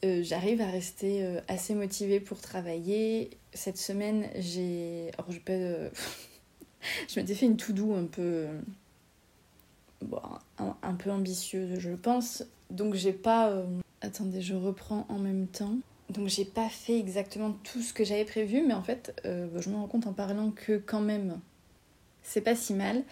euh, 0.02 0.22
j'arrive 0.22 0.62
à 0.62 0.66
rester 0.66 1.22
euh, 1.22 1.40
assez 1.48 1.74
motivée 1.74 2.20
pour 2.20 2.40
travailler. 2.40 3.30
Cette 3.52 3.76
semaine, 3.76 4.28
j'ai. 4.36 5.10
Alors, 5.18 5.30
je 5.30 5.38
peux. 5.38 5.52
Euh, 5.52 5.90
je 7.08 7.20
m'étais 7.20 7.34
fait 7.34 7.46
une 7.46 7.56
to-do 7.56 7.94
un 7.94 8.06
peu. 8.06 8.46
Bon, 10.02 10.20
un, 10.58 10.94
peu 10.94 11.10
ambitieuse, 11.10 11.78
je 11.78 11.90
pense. 11.90 12.44
Donc, 12.70 12.94
j'ai 12.94 13.12
pas. 13.12 13.52
Attendez, 14.00 14.40
je 14.40 14.54
reprends 14.54 15.04
en 15.10 15.18
même 15.18 15.46
temps. 15.46 15.76
Donc, 16.08 16.28
j'ai 16.28 16.46
pas 16.46 16.70
fait 16.70 16.98
exactement 16.98 17.52
tout 17.64 17.82
ce 17.82 17.92
que 17.92 18.02
j'avais 18.02 18.24
prévu, 18.24 18.64
mais 18.66 18.72
en 18.72 18.82
fait, 18.82 19.14
je 19.24 19.68
me 19.68 19.76
rends 19.76 19.86
compte 19.86 20.06
en 20.06 20.14
parlant 20.14 20.50
que 20.50 20.78
quand 20.78 21.02
même, 21.02 21.38
c'est 22.22 22.40
pas 22.40 22.56
si 22.56 22.72
mal. 22.72 23.04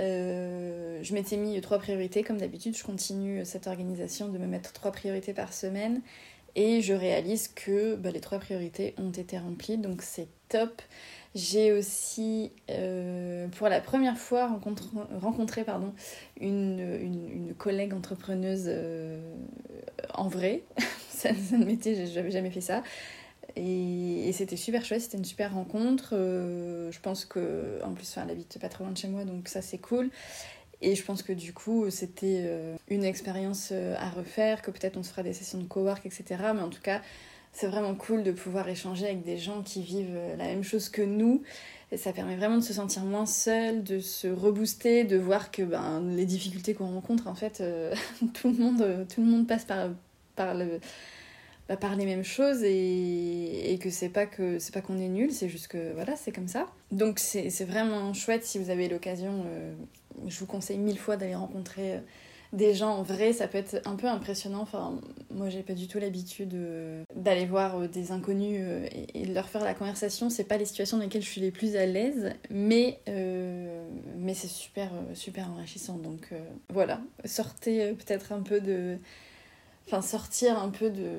Euh, 0.00 1.00
je 1.02 1.14
m'étais 1.14 1.36
mis 1.36 1.60
trois 1.60 1.78
priorités, 1.78 2.22
comme 2.22 2.38
d'habitude, 2.38 2.76
je 2.76 2.84
continue 2.84 3.44
cette 3.44 3.66
organisation 3.66 4.28
de 4.28 4.38
me 4.38 4.46
mettre 4.46 4.72
trois 4.72 4.92
priorités 4.92 5.34
par 5.34 5.52
semaine 5.52 6.00
et 6.54 6.82
je 6.82 6.92
réalise 6.92 7.48
que 7.48 7.96
bah, 7.96 8.10
les 8.10 8.20
trois 8.20 8.38
priorités 8.38 8.94
ont 8.98 9.10
été 9.10 9.38
remplies, 9.38 9.78
donc 9.78 10.02
c'est 10.02 10.28
top. 10.48 10.82
J'ai 11.34 11.72
aussi, 11.72 12.52
euh, 12.70 13.48
pour 13.48 13.68
la 13.68 13.80
première 13.80 14.18
fois, 14.18 14.48
rencontré, 14.48 15.64
une, 16.38 16.78
une, 17.00 17.54
collègue 17.56 17.94
entrepreneuse 17.94 18.64
euh, 18.66 19.18
en 20.12 20.28
vrai. 20.28 20.62
ça, 21.08 21.30
ça 21.34 21.56
m'était, 21.56 22.06
jamais 22.06 22.50
fait 22.50 22.60
ça. 22.60 22.82
Et, 23.56 24.30
c'était 24.32 24.56
super 24.56 24.84
chouette, 24.84 25.02
c'était 25.02 25.18
une 25.18 25.24
super 25.24 25.52
rencontre. 25.52 26.10
Euh, 26.12 26.90
je 26.90 27.00
pense 27.00 27.24
que, 27.24 27.78
en 27.84 27.92
plus, 27.92 28.16
elle 28.16 28.30
habite 28.30 28.58
pas 28.58 28.68
trop 28.68 28.84
loin 28.84 28.92
de 28.92 28.98
chez 28.98 29.08
moi, 29.08 29.24
donc 29.24 29.48
ça 29.48 29.60
c'est 29.60 29.78
cool. 29.78 30.10
Et 30.80 30.94
je 30.96 31.04
pense 31.04 31.22
que 31.22 31.32
du 31.32 31.52
coup, 31.52 31.88
c'était 31.90 32.40
euh, 32.44 32.76
une 32.88 33.04
expérience 33.04 33.68
euh, 33.72 33.94
à 33.98 34.08
refaire, 34.10 34.62
que 34.62 34.70
peut-être 34.70 34.96
on 34.96 35.02
se 35.02 35.10
fera 35.10 35.22
des 35.22 35.32
sessions 35.32 35.58
de 35.58 35.64
cowork, 35.64 36.04
etc. 36.06 36.24
Mais 36.54 36.62
en 36.62 36.70
tout 36.70 36.80
cas, 36.82 37.02
c'est 37.52 37.66
vraiment 37.66 37.94
cool 37.94 38.22
de 38.22 38.32
pouvoir 38.32 38.68
échanger 38.68 39.04
avec 39.04 39.22
des 39.22 39.36
gens 39.36 39.62
qui 39.62 39.82
vivent 39.82 40.18
la 40.38 40.44
même 40.44 40.64
chose 40.64 40.88
que 40.88 41.02
nous. 41.02 41.42
Et 41.92 41.98
ça 41.98 42.14
permet 42.14 42.36
vraiment 42.36 42.56
de 42.56 42.62
se 42.62 42.72
sentir 42.72 43.04
moins 43.04 43.26
seul, 43.26 43.84
de 43.84 44.00
se 44.00 44.26
rebooster, 44.26 45.04
de 45.04 45.18
voir 45.18 45.50
que 45.50 45.62
ben, 45.62 46.02
les 46.16 46.24
difficultés 46.24 46.72
qu'on 46.72 46.86
rencontre, 46.86 47.28
en 47.28 47.34
fait, 47.34 47.62
tout, 48.32 48.48
le 48.48 48.56
monde, 48.56 49.06
tout 49.14 49.20
le 49.20 49.26
monde 49.26 49.46
passe 49.46 49.66
par, 49.66 49.90
par 50.34 50.54
le 50.54 50.80
bah, 51.72 51.78
par 51.78 51.96
les 51.96 52.04
mêmes 52.04 52.22
choses 52.22 52.62
et, 52.64 53.78
que 53.80 53.88
c'est 53.88 54.10
pas 54.10 54.26
que 54.26 54.58
c'est 54.58 54.74
pas 54.74 54.82
qu'on 54.82 54.98
est 54.98 55.08
nul, 55.08 55.32
c'est 55.32 55.48
juste 55.48 55.68
que 55.68 55.94
voilà, 55.94 56.16
c'est 56.16 56.30
comme 56.30 56.46
ça. 56.46 56.66
Donc 56.90 57.18
c'est 57.18 57.48
vraiment 57.64 58.12
chouette 58.12 58.44
si 58.44 58.58
vous 58.58 58.68
avez 58.68 58.90
l'occasion. 58.90 59.46
Euh, 59.46 59.72
je 60.26 60.38
vous 60.38 60.44
conseille 60.44 60.76
mille 60.76 60.98
fois 60.98 61.16
d'aller 61.16 61.34
rencontrer 61.34 61.94
euh, 61.94 61.98
des 62.52 62.74
gens 62.74 62.90
en 62.90 63.02
vrai, 63.02 63.32
ça 63.32 63.48
peut 63.48 63.56
être 63.56 63.80
un 63.86 63.96
peu 63.96 64.06
impressionnant. 64.06 64.60
Enfin, 64.60 65.00
moi, 65.30 65.48
j'ai 65.48 65.62
pas 65.62 65.72
du 65.72 65.88
tout 65.88 65.98
l'habitude 65.98 66.52
euh, 66.52 67.04
d'aller 67.16 67.46
voir 67.46 67.88
des 67.88 68.12
inconnus 68.12 68.60
et, 69.14 69.24
de 69.24 69.32
leur 69.32 69.48
faire 69.48 69.64
la 69.64 69.72
conversation. 69.72 70.28
C'est 70.28 70.44
pas 70.44 70.58
les 70.58 70.66
situations 70.66 70.98
dans 70.98 71.04
lesquelles 71.04 71.22
je 71.22 71.30
suis 71.30 71.40
les 71.40 71.52
plus 71.52 71.74
à 71.76 71.86
l'aise, 71.86 72.34
mais, 72.50 73.00
mais 74.18 74.34
c'est 74.34 74.46
super, 74.46 74.90
super 75.14 75.48
enrichissant. 75.50 75.96
Donc 75.96 76.34
voilà, 76.68 77.00
sortez 77.24 77.94
peut-être 77.94 78.32
un 78.32 78.42
peu 78.42 78.60
de, 78.60 78.98
enfin 79.86 80.02
sortir 80.02 80.58
un 80.58 80.70
peu 80.70 80.90
de, 80.90 81.12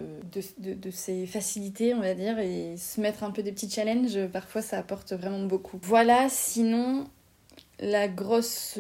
de, 0.57 0.91
ces 0.91 1.25
facilités, 1.25 1.93
on 1.93 1.99
va 1.99 2.13
dire, 2.13 2.39
et 2.39 2.75
se 2.77 3.01
mettre 3.01 3.23
un 3.23 3.31
peu 3.31 3.43
des 3.43 3.51
petits 3.51 3.69
challenges, 3.69 4.27
parfois 4.31 4.61
ça 4.61 4.77
apporte 4.77 5.13
vraiment 5.13 5.43
beaucoup. 5.43 5.79
Voilà, 5.83 6.27
sinon, 6.29 7.05
la 7.79 8.07
grosse, 8.07 8.77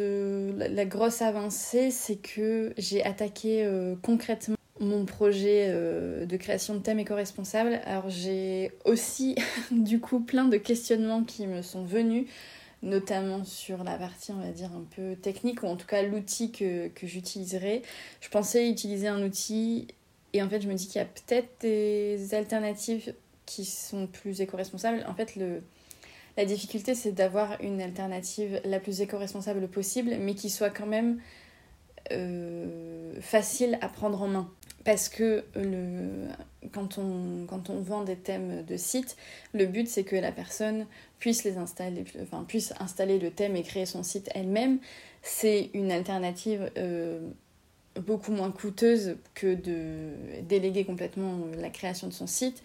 grosse 0.85 1.21
avancée, 1.21 1.91
c'est 1.91 2.15
que 2.15 2.73
j'ai 2.77 3.03
attaqué 3.03 3.65
euh, 3.65 3.95
concrètement 4.01 4.55
mon 4.79 5.05
projet 5.05 5.67
euh, 5.69 6.25
de 6.25 6.37
création 6.37 6.73
de 6.75 6.79
thèmes 6.79 6.99
éco-responsables. 6.99 7.79
Alors 7.85 8.09
j'ai 8.09 8.71
aussi 8.85 9.35
du 9.71 9.99
coup 9.99 10.19
plein 10.19 10.45
de 10.45 10.57
questionnements 10.57 11.23
qui 11.23 11.47
me 11.47 11.61
sont 11.61 11.83
venus 11.83 12.27
notamment 12.83 13.43
sur 13.45 13.83
la 13.83 13.97
partie, 13.97 14.31
on 14.31 14.39
va 14.39 14.51
dire, 14.51 14.69
un 14.73 14.85
peu 14.95 15.15
technique, 15.15 15.63
ou 15.63 15.67
en 15.67 15.75
tout 15.75 15.87
cas 15.87 16.03
l'outil 16.03 16.51
que, 16.51 16.89
que 16.89 17.07
j'utiliserai. 17.07 17.81
Je 18.21 18.29
pensais 18.29 18.69
utiliser 18.69 19.07
un 19.07 19.23
outil, 19.23 19.87
et 20.33 20.43
en 20.43 20.49
fait, 20.49 20.61
je 20.61 20.67
me 20.67 20.73
dis 20.75 20.87
qu'il 20.87 20.97
y 20.97 21.03
a 21.03 21.05
peut-être 21.05 21.49
des 21.61 22.35
alternatives 22.35 23.15
qui 23.45 23.65
sont 23.65 24.07
plus 24.07 24.41
éco-responsables. 24.41 25.05
En 25.07 25.15
fait, 25.15 25.35
le, 25.35 25.63
la 26.37 26.45
difficulté, 26.45 26.93
c'est 26.93 27.13
d'avoir 27.13 27.59
une 27.61 27.81
alternative 27.81 28.61
la 28.65 28.79
plus 28.79 29.01
éco-responsable 29.01 29.67
possible, 29.69 30.17
mais 30.19 30.35
qui 30.35 30.49
soit 30.49 30.69
quand 30.69 30.85
même 30.85 31.19
euh, 32.11 33.13
facile 33.21 33.77
à 33.81 33.87
prendre 33.87 34.21
en 34.21 34.27
main 34.27 34.51
parce 34.83 35.09
que 35.09 35.43
le, 35.55 36.27
quand, 36.71 36.97
on, 36.97 37.45
quand 37.47 37.69
on 37.69 37.81
vend 37.81 38.03
des 38.03 38.15
thèmes 38.15 38.63
de 38.65 38.77
site, 38.77 39.15
le 39.53 39.65
but 39.65 39.87
c'est 39.87 40.03
que 40.03 40.15
la 40.15 40.31
personne 40.31 40.85
puisse 41.19 41.43
les 41.43 41.57
installer, 41.57 42.03
enfin 42.21 42.43
puisse 42.47 42.73
installer 42.79 43.19
le 43.19 43.31
thème 43.31 43.55
et 43.55 43.63
créer 43.63 43.85
son 43.85 44.03
site 44.03 44.29
elle-même. 44.35 44.79
C'est 45.21 45.69
une 45.73 45.91
alternative 45.91 46.69
euh, 46.77 47.29
beaucoup 47.99 48.31
moins 48.31 48.51
coûteuse 48.51 49.17
que 49.33 49.55
de 49.55 50.41
déléguer 50.41 50.83
complètement 50.83 51.39
la 51.57 51.69
création 51.69 52.07
de 52.07 52.13
son 52.13 52.27
site. 52.27 52.61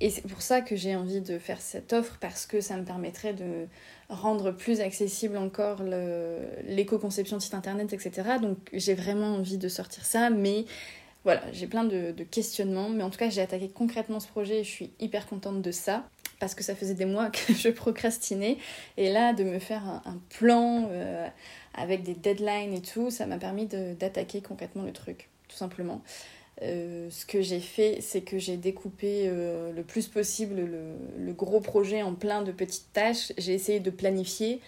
Et 0.00 0.10
c'est 0.10 0.26
pour 0.26 0.42
ça 0.42 0.62
que 0.62 0.74
j'ai 0.74 0.96
envie 0.96 1.20
de 1.20 1.38
faire 1.38 1.60
cette 1.60 1.92
offre 1.92 2.18
parce 2.20 2.44
que 2.44 2.60
ça 2.60 2.76
me 2.76 2.84
permettrait 2.84 3.34
de 3.34 3.68
rendre 4.08 4.50
plus 4.50 4.80
accessible 4.80 5.36
encore 5.36 5.84
l'éco-conception 6.66 7.36
de 7.36 7.42
site 7.42 7.54
internet, 7.54 7.92
etc. 7.92 8.30
Donc 8.42 8.56
j'ai 8.72 8.94
vraiment 8.94 9.36
envie 9.36 9.58
de 9.58 9.68
sortir 9.68 10.04
ça, 10.04 10.28
mais 10.28 10.64
voilà, 11.24 11.42
j'ai 11.52 11.66
plein 11.66 11.84
de, 11.84 12.12
questionnements, 12.30 12.88
mais 12.88 13.02
en 13.02 13.10
tout 13.10 13.18
cas, 13.18 13.30
j'ai 13.30 13.40
attaqué 13.40 13.68
concrètement 13.68 14.20
ce 14.20 14.28
projet 14.28 14.60
et 14.60 14.64
je 14.64 14.70
suis 14.70 14.90
hyper 14.98 15.26
contente 15.26 15.62
de 15.62 15.70
ça. 15.70 16.08
parce 16.40 16.56
que 16.56 16.64
ça 16.64 16.74
faisait 16.74 16.94
des 16.94 17.04
mois 17.04 17.30
que 17.30 17.52
je 17.52 17.68
procrastinais. 17.68 18.58
Et 18.96 19.12
là, 19.12 19.32
de 19.32 19.44
me 19.44 19.58
faire 19.58 19.86
un, 20.04 20.18
plan 20.30 20.88
euh, 20.90 21.28
avec 21.74 22.02
des 22.02 22.14
deadlines 22.14 22.74
et 22.74 22.82
tout, 22.82 23.10
ça 23.10 23.26
m'a 23.26 23.38
permis 23.38 23.66
d'attaquer 23.66 24.40
concrètement 24.40 24.82
le 24.82 24.92
truc, 24.92 25.28
tout 25.48 25.56
simplement. 25.56 26.02
Euh, 26.62 27.08
ce 27.10 27.24
que 27.24 27.40
j'ai 27.40 27.60
fait, 27.60 27.98
c'est 28.00 28.20
que 28.20 28.38
j'ai 28.38 28.56
découpé 28.56 29.24
euh, 29.26 29.72
le 29.72 29.82
plus 29.82 30.06
possible 30.06 30.56
le, 30.56 30.94
le, 31.18 31.32
gros 31.32 31.60
projet 31.60 32.02
en 32.02 32.14
plein 32.14 32.42
de 32.42 32.52
petites 32.52 32.92
tâches. 32.92 33.32
J'ai 33.38 33.54
essayé 33.54 33.80
de 33.80 33.90
planifier 33.90 34.60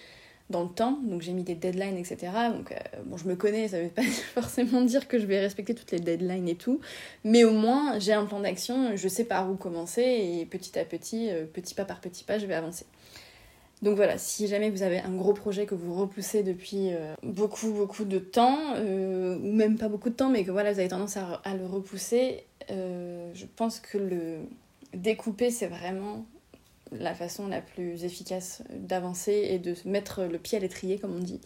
dans 0.51 0.63
le 0.63 0.69
temps, 0.69 0.99
donc 1.03 1.23
j'ai 1.23 1.33
mis 1.33 1.43
des 1.43 1.55
deadlines, 1.55 1.97
etc. 1.97 2.19
Donc, 2.55 2.73
euh, 2.73 2.77
bon, 3.07 3.17
je 3.17 3.27
me 3.27 3.35
connais, 3.35 3.69
ça 3.69 3.81
veut 3.81 3.89
pas 3.89 4.03
forcément 4.35 4.83
dire 4.83 5.09
que 5.09 5.19
je 5.19 5.27
vais 5.27 5.41
respecter 5.41 5.75
toutes 5.75 5.91
les 5.91 6.01
deadlines 6.01 6.49
et 6.49 6.57
tout, 6.57 6.81
mais 7.25 7.45
au 7.45 7.53
moins 7.53 7.99
j'ai 7.99 8.13
un 8.13 8.27
plan 8.27 8.41
d'action, 8.41 8.97
je 8.97 9.09
sais 9.09 9.25
par 9.25 9.51
où 9.51 9.57
commencer 9.57 10.03
et 10.03 10.47
petit 10.47 10.79
à 10.79 10.85
petit, 10.85 11.31
petit 11.53 11.75
pas 11.75 11.85
par 11.85 12.01
petit 12.01 12.25
pas, 12.25 12.39
je 12.39 12.47
vais 12.47 12.55
avancer. 12.55 12.85
Donc 13.85 13.97
voilà, 13.97 14.17
si 14.17 14.47
jamais 14.47 14.71
vous 14.71 14.83
avez 14.83 15.01
un 15.01 15.15
gros 15.15 15.35
projet 15.35 15.67
que 15.67 15.75
vous 15.75 15.95
repoussez 15.95 16.43
depuis 16.43 16.95
euh, 16.95 17.15
beaucoup 17.23 17.71
beaucoup 17.71 18.07
de 18.07 18.19
temps, 18.19 18.59
euh, 18.77 19.37
ou 19.37 19.53
même 19.53 19.77
pas 19.77 19.89
beaucoup 19.89 20.09
de 20.09 20.15
temps, 20.15 20.31
mais 20.31 20.43
que 20.43 20.51
voilà, 20.51 20.73
vous 20.73 20.79
avez 20.79 20.89
tendance 20.89 21.19
à, 21.19 21.55
le 21.55 21.67
repousser, 21.67 22.45
euh, 22.71 23.31
je 23.35 23.45
pense 23.45 23.81
que 23.81 23.99
le 23.99 24.39
découper, 24.95 25.51
c'est 25.51 25.67
vraiment 25.67 26.25
la 26.99 27.15
façon 27.15 27.49
la 27.49 27.61
plus 27.61 28.05
efficace 28.05 28.63
d'avancer 28.71 29.49
et 29.51 29.59
de 29.59 29.75
mettre 29.85 30.25
le 30.25 30.39
pied 30.39 30.59
à 30.59 30.61
l'étrier, 30.61 30.99
comme 30.99 31.15
on 31.17 31.21
dit. 31.21 31.41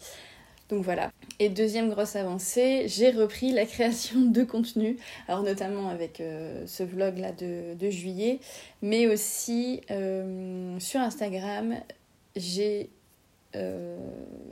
Donc 0.69 0.83
voilà. 0.83 1.11
Et 1.39 1.49
deuxième 1.49 1.89
grosse 1.89 2.15
avancée, 2.15 2.85
j'ai 2.87 3.09
repris 3.09 3.51
la 3.51 3.65
création 3.65 4.21
de 4.21 4.43
contenu, 4.43 4.97
alors 5.27 5.41
notamment 5.41 5.89
avec 5.89 6.17
ce 6.17 6.83
vlog 6.83 7.17
là 7.17 7.31
de, 7.31 7.89
juillet, 7.89 8.39
mais 8.83 9.07
aussi 9.07 9.81
sur 10.79 10.99
Instagram, 10.99 11.75
j'ai. 12.35 12.89
Euh, 13.55 13.97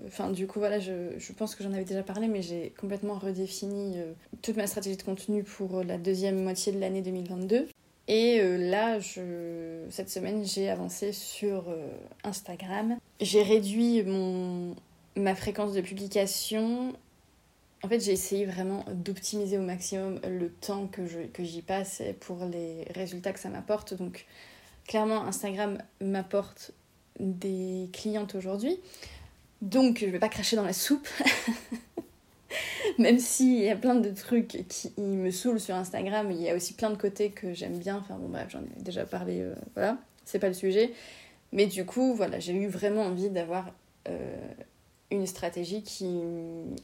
enfin, 0.07 0.31
du 0.31 0.47
coup, 0.47 0.59
voilà, 0.59 0.79
je, 0.79 1.11
je 1.17 1.31
pense 1.31 1.53
que 1.55 1.63
j'en 1.63 1.71
avais 1.73 1.85
déjà 1.85 2.01
parlé, 2.03 2.27
mais 2.27 2.41
j'ai 2.41 2.73
complètement 2.79 3.15
redéfini 3.15 3.99
euh, 3.99 4.13
toute 4.41 4.57
ma 4.57 4.65
stratégie 4.65 4.97
de 4.97 5.03
contenu 5.03 5.43
pour 5.43 5.83
la 5.83 5.97
deuxième 5.97 6.41
moitié 6.41 6.71
de 6.71 6.79
l'année 6.79 7.01
2022. 7.01 7.67
Et 8.07 8.39
euh, 8.39 8.57
là, 8.57 8.99
je, 8.99 9.85
cette 9.89 10.09
semaine, 10.09 10.45
j'ai 10.45 10.69
avancé 10.69 11.11
sur 11.11 11.65
Instagram. 12.23 12.97
J'ai 13.19 13.43
réduit 13.43 14.03
mon, 14.03 14.75
ma 15.15 15.35
fréquence 15.35 15.73
de 15.73 15.81
publication. 15.81 16.93
En 17.83 17.89
fait, 17.89 17.99
j'ai 17.99 18.13
essayé 18.13 18.45
vraiment 18.45 18.85
d'optimiser 18.91 19.57
au 19.57 19.61
maximum 19.61 20.19
le 20.27 20.49
temps 20.49 20.87
que, 20.87 21.05
je, 21.05 21.19
que 21.19 21.43
j'y 21.43 21.61
passe 21.61 22.01
pour 22.21 22.45
les 22.45 22.85
résultats 22.95 23.33
que 23.33 23.39
ça 23.39 23.49
m'apporte. 23.49 23.93
Donc, 23.93 24.25
clairement, 24.87 25.23
Instagram 25.23 25.77
m'apporte 26.01 26.71
des 27.19 27.89
clientes 27.93 28.35
aujourd'hui. 28.35 28.79
Donc, 29.61 29.99
je 29.99 30.07
vais 30.07 30.19
pas 30.19 30.29
cracher 30.29 30.55
dans 30.55 30.63
la 30.63 30.73
soupe. 30.73 31.07
Même 32.99 33.19
s'il 33.19 33.59
y 33.59 33.69
a 33.69 33.75
plein 33.75 33.95
de 33.95 34.09
trucs 34.09 34.65
qui 34.67 34.91
me 34.97 35.29
saoulent 35.29 35.59
sur 35.59 35.75
Instagram, 35.75 36.31
il 36.31 36.41
y 36.41 36.49
a 36.49 36.55
aussi 36.55 36.73
plein 36.73 36.89
de 36.89 36.97
côtés 36.97 37.29
que 37.29 37.53
j'aime 37.53 37.77
bien. 37.77 37.97
Enfin 37.97 38.15
bon, 38.15 38.27
bref, 38.27 38.47
j'en 38.49 38.61
ai 38.61 38.81
déjà 38.81 39.05
parlé, 39.05 39.41
euh, 39.41 39.53
voilà, 39.75 39.97
c'est 40.25 40.39
pas 40.39 40.47
le 40.47 40.53
sujet. 40.53 40.91
Mais 41.51 41.67
du 41.67 41.85
coup, 41.85 42.15
voilà, 42.15 42.39
j'ai 42.39 42.53
eu 42.53 42.67
vraiment 42.67 43.03
envie 43.03 43.29
d'avoir 43.29 43.71
euh, 44.09 44.35
une 45.11 45.27
stratégie 45.27 45.83
qui 45.83 46.21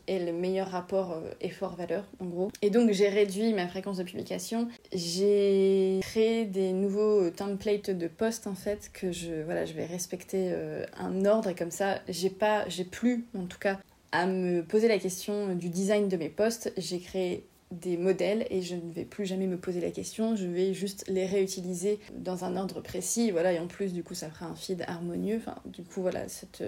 est 0.07 0.19
le 0.19 0.33
meilleur 0.33 0.69
rapport 0.69 1.13
euh, 1.13 1.31
effort-valeur, 1.41 2.05
en 2.19 2.25
gros. 2.25 2.51
Et 2.61 2.69
donc, 2.69 2.91
j'ai 2.91 3.09
réduit 3.09 3.51
ma 3.53 3.67
fréquence 3.67 3.97
de 3.97 4.03
publication. 4.03 4.67
J'ai 4.93 5.99
créé 6.03 6.45
des 6.45 6.73
nouveaux 6.73 7.31
templates 7.31 7.89
de 7.89 8.07
posts, 8.07 8.45
en 8.45 8.55
fait, 8.55 8.91
que 8.93 9.11
je, 9.11 9.31
vais 9.31 9.85
respecter 9.85 10.53
un 10.95 11.25
ordre. 11.25 11.49
Et 11.49 11.55
comme 11.55 11.71
ça, 11.71 12.01
j'ai 12.07 12.29
pas, 12.29 12.69
j'ai 12.69 12.85
plus, 12.85 13.25
en 13.35 13.47
tout 13.47 13.59
cas, 13.59 13.79
à 14.13 14.27
me 14.27 14.63
poser 14.63 14.87
la 14.87 14.99
question 14.99 15.55
du 15.55 15.67
design 15.67 16.07
de 16.07 16.15
mes 16.15 16.29
posts. 16.29 16.71
J'ai 16.77 16.99
créé 16.99 17.45
des 17.71 17.97
modèles 17.97 18.45
et 18.51 18.61
je 18.61 18.75
ne 18.75 18.93
vais 18.93 19.03
plus 19.03 19.25
jamais 19.25 19.47
me 19.47 19.57
poser 19.57 19.81
la 19.81 19.89
question, 19.89 20.35
je 20.35 20.45
vais 20.45 20.75
juste 20.75 21.03
les 21.07 21.25
réutiliser 21.25 21.99
dans 22.15 22.45
un 22.45 22.55
ordre 22.55 22.81
précis, 22.81 23.31
voilà, 23.31 23.51
et 23.51 23.57
en 23.57 23.65
plus 23.65 23.93
du 23.93 24.03
coup 24.03 24.13
ça 24.13 24.29
fera 24.29 24.45
un 24.45 24.55
feed 24.55 24.83
harmonieux, 24.87 25.37
enfin 25.37 25.55
du 25.65 25.81
coup 25.81 26.01
voilà, 26.01 26.27
cette, 26.27 26.63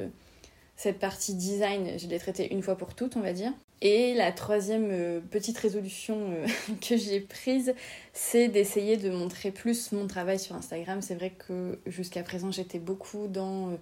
cette 0.75 0.99
partie 0.99 1.35
design, 1.35 1.97
je 1.97 2.07
l'ai 2.07 2.19
traitée 2.19 2.53
une 2.53 2.61
fois 2.61 2.77
pour 2.77 2.95
toutes, 2.95 3.15
on 3.15 3.21
va 3.21 3.33
dire. 3.33 3.53
Et 3.81 4.13
la 4.13 4.31
troisième 4.31 4.89
euh, 4.89 5.19
petite 5.19 5.57
résolution 5.57 6.17
euh, 6.31 6.47
que 6.81 6.97
j'ai 6.97 7.19
prise, 7.19 7.73
c'est 8.13 8.47
d'essayer 8.47 8.97
de 8.97 9.09
montrer 9.09 9.51
plus 9.51 9.91
mon 9.91 10.07
travail 10.07 10.39
sur 10.39 10.55
Instagram. 10.55 11.01
C'est 11.01 11.15
vrai 11.15 11.31
que 11.31 11.79
jusqu'à 11.85 12.23
présent, 12.23 12.51
j'étais 12.51 12.79
beaucoup 12.79 13.27
dans 13.27 13.69
euh, 13.69 13.75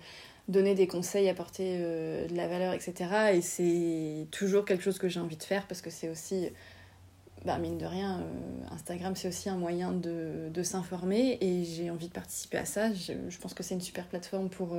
donner 0.48 0.76
des 0.76 0.88
conseils, 0.88 1.30
apporter 1.30 1.78
de 1.80 2.36
la 2.36 2.48
valeur, 2.48 2.74
etc. 2.74 2.94
Et 3.34 3.42
c'est 3.42 4.28
toujours 4.30 4.66
quelque 4.66 4.84
chose 4.84 5.00
que 5.00 5.08
j'ai 5.08 5.22
envie 5.22 5.38
de 5.38 5.44
faire 5.44 5.66
parce 5.68 5.82
que 5.82 5.90
c'est 5.90 6.10
aussi, 6.10 6.50
bah, 7.46 7.58
mine 7.60 7.78
de 7.78 7.86
rien, 7.86 8.22
Instagram, 8.72 9.16
c'est 9.16 9.30
aussi 9.30 9.48
un 9.48 9.56
moyen 9.56 9.94
de, 9.94 10.64
s'informer 10.64 11.38
et 11.40 11.64
j'ai 11.64 11.90
envie 11.90 12.10
de 12.10 12.14
participer 12.14 12.58
à 12.58 12.66
ça. 12.66 12.92
Je 12.94 13.38
pense 13.38 13.54
que 13.54 13.64
c'est 13.64 13.74
une 13.74 13.80
super 13.80 14.06
plateforme 14.06 14.50
pour 14.50 14.76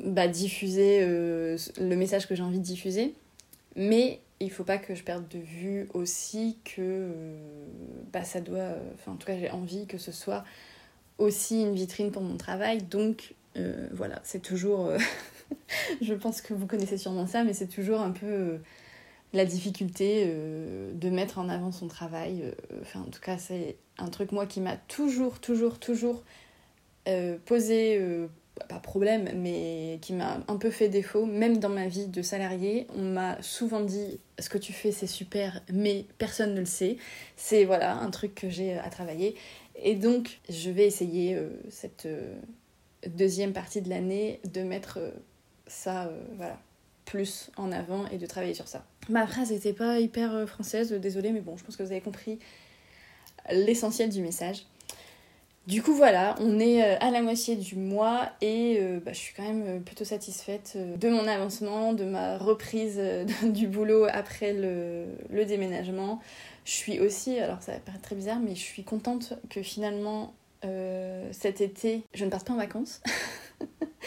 bah, 0.00 0.26
diffuser 0.26 1.00
euh, 1.02 1.56
le 1.78 1.94
message 1.94 2.26
que 2.26 2.34
j'ai 2.34 2.42
envie 2.42 2.58
de 2.58 2.64
diffuser. 2.64 3.14
Mais 3.76 4.20
il 4.40 4.50
faut 4.50 4.64
pas 4.64 4.78
que 4.78 4.94
je 4.94 5.04
perde 5.04 5.26
de 5.28 5.38
vue 5.38 5.88
aussi 5.94 6.58
que 6.64 6.80
euh, 6.80 7.36
bah, 8.12 8.24
ça 8.24 8.40
doit. 8.40 8.70
Enfin, 8.94 9.12
en 9.12 9.16
tout 9.16 9.26
cas, 9.26 9.38
j'ai 9.38 9.50
envie 9.50 9.86
que 9.86 9.98
ce 9.98 10.12
soit 10.12 10.44
aussi 11.18 11.62
une 11.62 11.74
vitrine 11.74 12.10
pour 12.10 12.22
mon 12.22 12.36
travail. 12.36 12.82
Donc, 12.82 13.34
euh, 13.56 13.88
voilà, 13.92 14.20
c'est 14.24 14.42
toujours. 14.42 14.90
je 16.00 16.14
pense 16.14 16.40
que 16.40 16.54
vous 16.54 16.66
connaissez 16.66 16.98
sûrement 16.98 17.26
ça, 17.26 17.44
mais 17.44 17.52
c'est 17.52 17.68
toujours 17.68 18.00
un 18.00 18.10
peu 18.10 18.58
la 19.32 19.44
difficulté 19.44 20.26
de 20.26 21.10
mettre 21.10 21.38
en 21.38 21.48
avant 21.48 21.72
son 21.72 21.88
travail. 21.88 22.52
Enfin, 22.82 23.00
en 23.00 23.10
tout 23.10 23.20
cas, 23.20 23.38
c'est 23.38 23.76
un 23.98 24.08
truc, 24.08 24.32
moi, 24.32 24.46
qui 24.46 24.60
m'a 24.60 24.76
toujours, 24.76 25.40
toujours, 25.40 25.78
toujours 25.78 26.22
posé 27.44 28.28
pas 28.68 28.78
problème, 28.78 29.30
mais 29.36 29.98
qui 30.00 30.12
m'a 30.12 30.38
un 30.46 30.56
peu 30.56 30.70
fait 30.70 30.88
défaut, 30.88 31.26
même 31.26 31.58
dans 31.58 31.68
ma 31.68 31.88
vie 31.88 32.06
de 32.06 32.22
salarié. 32.22 32.86
On 32.96 33.02
m'a 33.02 33.40
souvent 33.42 33.80
dit 33.80 34.20
ce 34.38 34.48
que 34.48 34.58
tu 34.58 34.72
fais 34.72 34.92
c'est 34.92 35.08
super, 35.08 35.62
mais 35.72 36.06
personne 36.18 36.54
ne 36.54 36.60
le 36.60 36.66
sait. 36.66 36.96
C'est 37.36 37.64
voilà 37.64 37.96
un 37.96 38.10
truc 38.10 38.34
que 38.34 38.48
j'ai 38.48 38.78
à 38.78 38.88
travailler. 38.90 39.34
Et 39.76 39.96
donc 39.96 40.40
je 40.48 40.70
vais 40.70 40.86
essayer 40.86 41.34
euh, 41.34 41.48
cette 41.68 42.06
euh, 42.06 42.34
deuxième 43.08 43.52
partie 43.52 43.82
de 43.82 43.90
l'année 43.90 44.40
de 44.52 44.62
mettre 44.62 44.98
euh, 44.98 45.10
ça 45.66 46.10
voilà 46.36 46.58
plus 47.04 47.50
en 47.56 47.72
avant 47.72 48.06
et 48.08 48.18
de 48.18 48.26
travailler 48.26 48.54
sur 48.54 48.68
ça. 48.68 48.84
Ma 49.08 49.26
phrase 49.26 49.50
n'était 49.50 49.74
pas 49.74 50.00
hyper 50.00 50.48
française, 50.48 50.92
désolée, 50.92 51.32
mais 51.32 51.42
bon, 51.42 51.56
je 51.56 51.64
pense 51.64 51.76
que 51.76 51.82
vous 51.82 51.90
avez 51.90 52.00
compris 52.00 52.38
l'essentiel 53.50 54.08
du 54.08 54.22
message. 54.22 54.64
Du 55.66 55.82
coup 55.82 55.94
voilà, 55.94 56.34
on 56.40 56.60
est 56.60 56.84
euh, 56.84 56.96
à 57.00 57.10
la 57.10 57.22
moitié 57.22 57.56
du 57.56 57.76
mois 57.76 58.28
et 58.42 58.76
euh, 58.80 59.00
bah, 59.00 59.12
je 59.14 59.18
suis 59.18 59.34
quand 59.34 59.44
même 59.44 59.64
euh, 59.66 59.80
plutôt 59.80 60.04
satisfaite 60.04 60.76
de 60.76 61.08
mon 61.08 61.26
avancement, 61.26 61.94
de 61.94 62.04
ma 62.04 62.36
reprise 62.36 63.00
du 63.42 63.66
boulot 63.66 64.06
après 64.12 64.52
le, 64.52 65.44
déménagement. 65.46 66.20
Je 66.66 66.72
suis 66.72 67.00
aussi, 67.00 67.38
alors 67.38 67.62
ça 67.62 67.72
va 67.72 67.78
paraître 67.78 68.02
très 68.02 68.14
bizarre, 68.14 68.40
mais 68.40 68.54
je 68.54 68.62
suis 68.62 68.84
contente 68.84 69.34
que 69.48 69.62
finalement 69.62 70.34
cet 71.30 71.60
été 71.60 72.04
je 72.14 72.24
ne 72.24 72.30
parte 72.30 72.46
pas 72.46 72.54
en 72.54 72.56
vacances. 72.56 73.02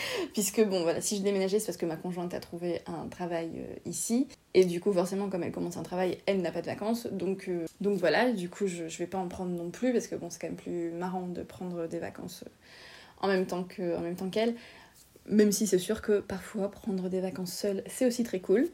Puisque 0.33 0.63
bon 0.63 0.83
voilà, 0.83 1.01
si 1.01 1.17
je 1.17 1.21
déménageais, 1.21 1.59
c'est 1.59 1.67
parce 1.67 1.77
que 1.77 1.85
ma 1.85 1.95
conjointe 1.95 2.33
a 2.33 2.39
trouvé 2.39 2.81
un 2.87 3.07
travail 3.07 3.51
euh, 3.57 3.75
ici. 3.85 4.27
Et 4.53 4.65
du 4.65 4.79
coup, 4.79 4.91
forcément, 4.91 5.29
comme 5.29 5.43
elle 5.43 5.51
commence 5.51 5.77
un 5.77 5.83
travail, 5.83 6.17
elle 6.25 6.41
n'a 6.41 6.51
pas 6.51 6.61
de 6.61 6.67
vacances. 6.67 7.07
Donc, 7.07 7.47
euh, 7.47 7.65
donc 7.81 7.99
voilà, 7.99 8.31
du 8.31 8.49
coup, 8.49 8.67
je, 8.67 8.87
je 8.87 8.97
vais 8.97 9.07
pas 9.07 9.17
en 9.17 9.27
prendre 9.27 9.51
non 9.51 9.69
plus, 9.69 9.93
parce 9.93 10.07
que 10.07 10.15
bon, 10.15 10.29
c'est 10.29 10.39
quand 10.39 10.47
même 10.47 10.55
plus 10.55 10.91
marrant 10.91 11.27
de 11.27 11.43
prendre 11.43 11.87
des 11.87 11.99
vacances 11.99 12.43
euh, 12.43 13.21
en 13.21 13.27
même 13.27 13.45
temps 13.45 14.29
qu'elle. 14.29 14.55
Même 15.27 15.51
si 15.51 15.67
c'est 15.67 15.79
sûr 15.79 16.01
que 16.01 16.19
parfois 16.19 16.71
prendre 16.71 17.09
des 17.09 17.19
vacances 17.19 17.53
seule, 17.53 17.83
c'est 17.87 18.05
aussi 18.05 18.23
très 18.23 18.39
cool. 18.39 18.67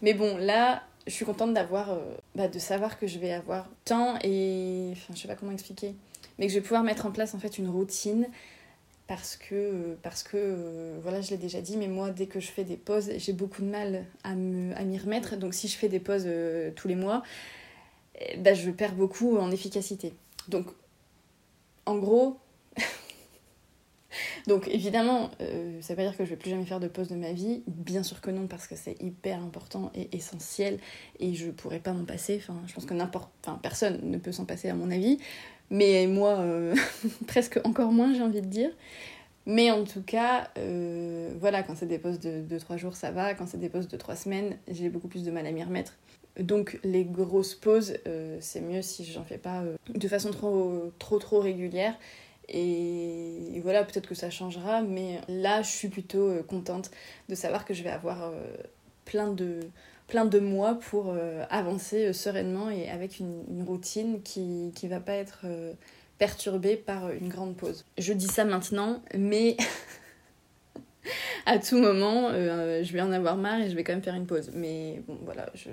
Mais 0.00 0.14
bon, 0.14 0.38
là, 0.38 0.82
je 1.06 1.12
suis 1.12 1.24
contente 1.24 1.52
d'avoir, 1.52 1.98
bah, 2.34 2.48
de 2.48 2.58
savoir 2.58 2.98
que 2.98 3.06
je 3.06 3.18
vais 3.18 3.32
avoir 3.32 3.68
temps 3.84 4.16
et, 4.24 4.90
enfin, 4.92 5.12
je 5.14 5.20
sais 5.20 5.28
pas 5.28 5.34
comment 5.34 5.52
expliquer, 5.52 5.94
mais 6.38 6.46
que 6.46 6.52
je 6.52 6.58
vais 6.58 6.62
pouvoir 6.62 6.82
mettre 6.82 7.04
en 7.04 7.10
place 7.10 7.34
en 7.34 7.38
fait 7.38 7.58
une 7.58 7.68
routine 7.68 8.26
parce 9.14 9.36
que, 9.36 9.94
parce 10.02 10.22
que 10.22 10.98
voilà, 11.02 11.20
je 11.20 11.28
l'ai 11.28 11.36
déjà 11.36 11.60
dit, 11.60 11.76
mais 11.76 11.86
moi, 11.86 12.08
dès 12.08 12.24
que 12.24 12.40
je 12.40 12.46
fais 12.46 12.64
des 12.64 12.78
pauses, 12.78 13.10
j'ai 13.18 13.34
beaucoup 13.34 13.60
de 13.60 13.66
mal 13.66 14.06
à 14.24 14.34
m'y 14.34 14.98
remettre. 14.98 15.36
Donc, 15.36 15.52
si 15.52 15.68
je 15.68 15.76
fais 15.76 15.90
des 15.90 16.00
pauses 16.00 16.24
euh, 16.24 16.70
tous 16.74 16.88
les 16.88 16.94
mois, 16.94 17.22
ben, 18.38 18.54
je 18.54 18.70
perds 18.70 18.94
beaucoup 18.94 19.36
en 19.36 19.50
efficacité. 19.50 20.14
Donc, 20.48 20.64
en 21.84 21.98
gros, 21.98 22.38
Donc 24.46 24.68
évidemment, 24.68 25.30
euh, 25.40 25.80
ça 25.82 25.92
veut 25.92 25.96
pas 25.98 26.08
dire 26.08 26.16
que 26.16 26.24
je 26.24 26.30
vais 26.30 26.36
plus 26.36 26.50
jamais 26.50 26.64
faire 26.64 26.80
de 26.80 26.88
pause 26.88 27.08
de 27.08 27.16
ma 27.16 27.32
vie. 27.32 27.62
Bien 27.66 28.02
sûr 28.02 28.20
que 28.20 28.30
non, 28.30 28.46
parce 28.46 28.66
que 28.66 28.76
c'est 28.76 29.00
hyper 29.02 29.42
important 29.42 29.90
et 29.94 30.08
essentiel 30.16 30.78
et 31.18 31.34
je 31.34 31.50
pourrais 31.50 31.80
pas 31.80 31.92
m'en 31.92 32.04
passer. 32.04 32.38
Enfin, 32.40 32.60
je 32.66 32.72
pense 32.72 32.84
que 32.86 32.94
n'importe, 32.94 33.30
enfin, 33.44 33.58
personne 33.62 34.00
ne 34.02 34.18
peut 34.18 34.32
s'en 34.32 34.44
passer 34.44 34.68
à 34.68 34.74
mon 34.74 34.90
avis. 34.90 35.18
Mais 35.70 36.06
moi, 36.06 36.38
euh, 36.40 36.74
presque 37.26 37.60
encore 37.64 37.92
moins, 37.92 38.14
j'ai 38.14 38.22
envie 38.22 38.40
de 38.40 38.46
dire. 38.46 38.70
Mais 39.46 39.70
en 39.70 39.84
tout 39.84 40.02
cas, 40.02 40.50
euh, 40.58 41.30
voilà, 41.40 41.62
quand 41.62 41.76
c'est 41.76 41.86
des 41.86 41.98
pauses 41.98 42.20
de 42.20 42.42
2-3 42.42 42.76
jours, 42.76 42.94
ça 42.94 43.10
va. 43.10 43.34
Quand 43.34 43.48
c'est 43.48 43.58
des 43.58 43.68
pauses 43.68 43.88
de 43.88 43.96
3 43.96 44.14
semaines, 44.14 44.56
j'ai 44.68 44.88
beaucoup 44.88 45.08
plus 45.08 45.24
de 45.24 45.30
mal 45.30 45.46
à 45.46 45.50
m'y 45.50 45.64
remettre. 45.64 45.94
Donc 46.38 46.78
les 46.84 47.04
grosses 47.04 47.54
pauses, 47.54 47.94
euh, 48.06 48.38
c'est 48.40 48.60
mieux 48.60 48.80
si 48.80 49.04
j'en 49.04 49.24
fais 49.24 49.38
pas 49.38 49.64
de 49.92 50.08
façon 50.08 50.30
trop, 50.30 50.92
trop, 50.98 51.18
trop 51.18 51.40
régulière. 51.40 51.94
Et 52.48 53.60
voilà, 53.62 53.84
peut-être 53.84 54.08
que 54.08 54.14
ça 54.14 54.30
changera, 54.30 54.82
mais 54.82 55.20
là, 55.28 55.62
je 55.62 55.70
suis 55.70 55.88
plutôt 55.88 56.30
contente 56.46 56.90
de 57.28 57.34
savoir 57.34 57.64
que 57.64 57.72
je 57.72 57.82
vais 57.82 57.90
avoir 57.90 58.32
plein 59.04 59.32
de, 59.32 59.60
plein 60.12 60.26
de 60.26 60.38
mois 60.38 60.74
pour 60.74 61.06
euh, 61.08 61.42
avancer 61.48 62.12
sereinement 62.12 62.68
et 62.68 62.90
avec 62.90 63.18
une, 63.18 63.64
routine 63.66 64.22
qui 64.22 64.70
ne 64.82 64.88
va 64.88 65.00
pas 65.00 65.14
être 65.14 65.46
perturbée 66.18 66.76
par 66.76 67.10
une 67.12 67.30
grande 67.30 67.56
pause. 67.56 67.86
Je 67.96 68.12
dis 68.12 68.26
ça 68.26 68.44
maintenant, 68.44 69.02
mais 69.16 69.56
à 71.46 71.58
tout 71.58 71.78
moment, 71.78 72.30
je 72.30 72.92
vais 72.92 73.00
en 73.00 73.10
avoir 73.10 73.38
marre 73.38 73.62
et 73.62 73.70
je 73.70 73.74
vais 73.74 73.84
quand 73.84 73.94
même 73.94 74.02
faire 74.02 74.14
une 74.14 74.26
pause. 74.26 74.50
Mais 74.52 75.02
bon, 75.08 75.18
voilà, 75.24 75.48
je 75.54 75.70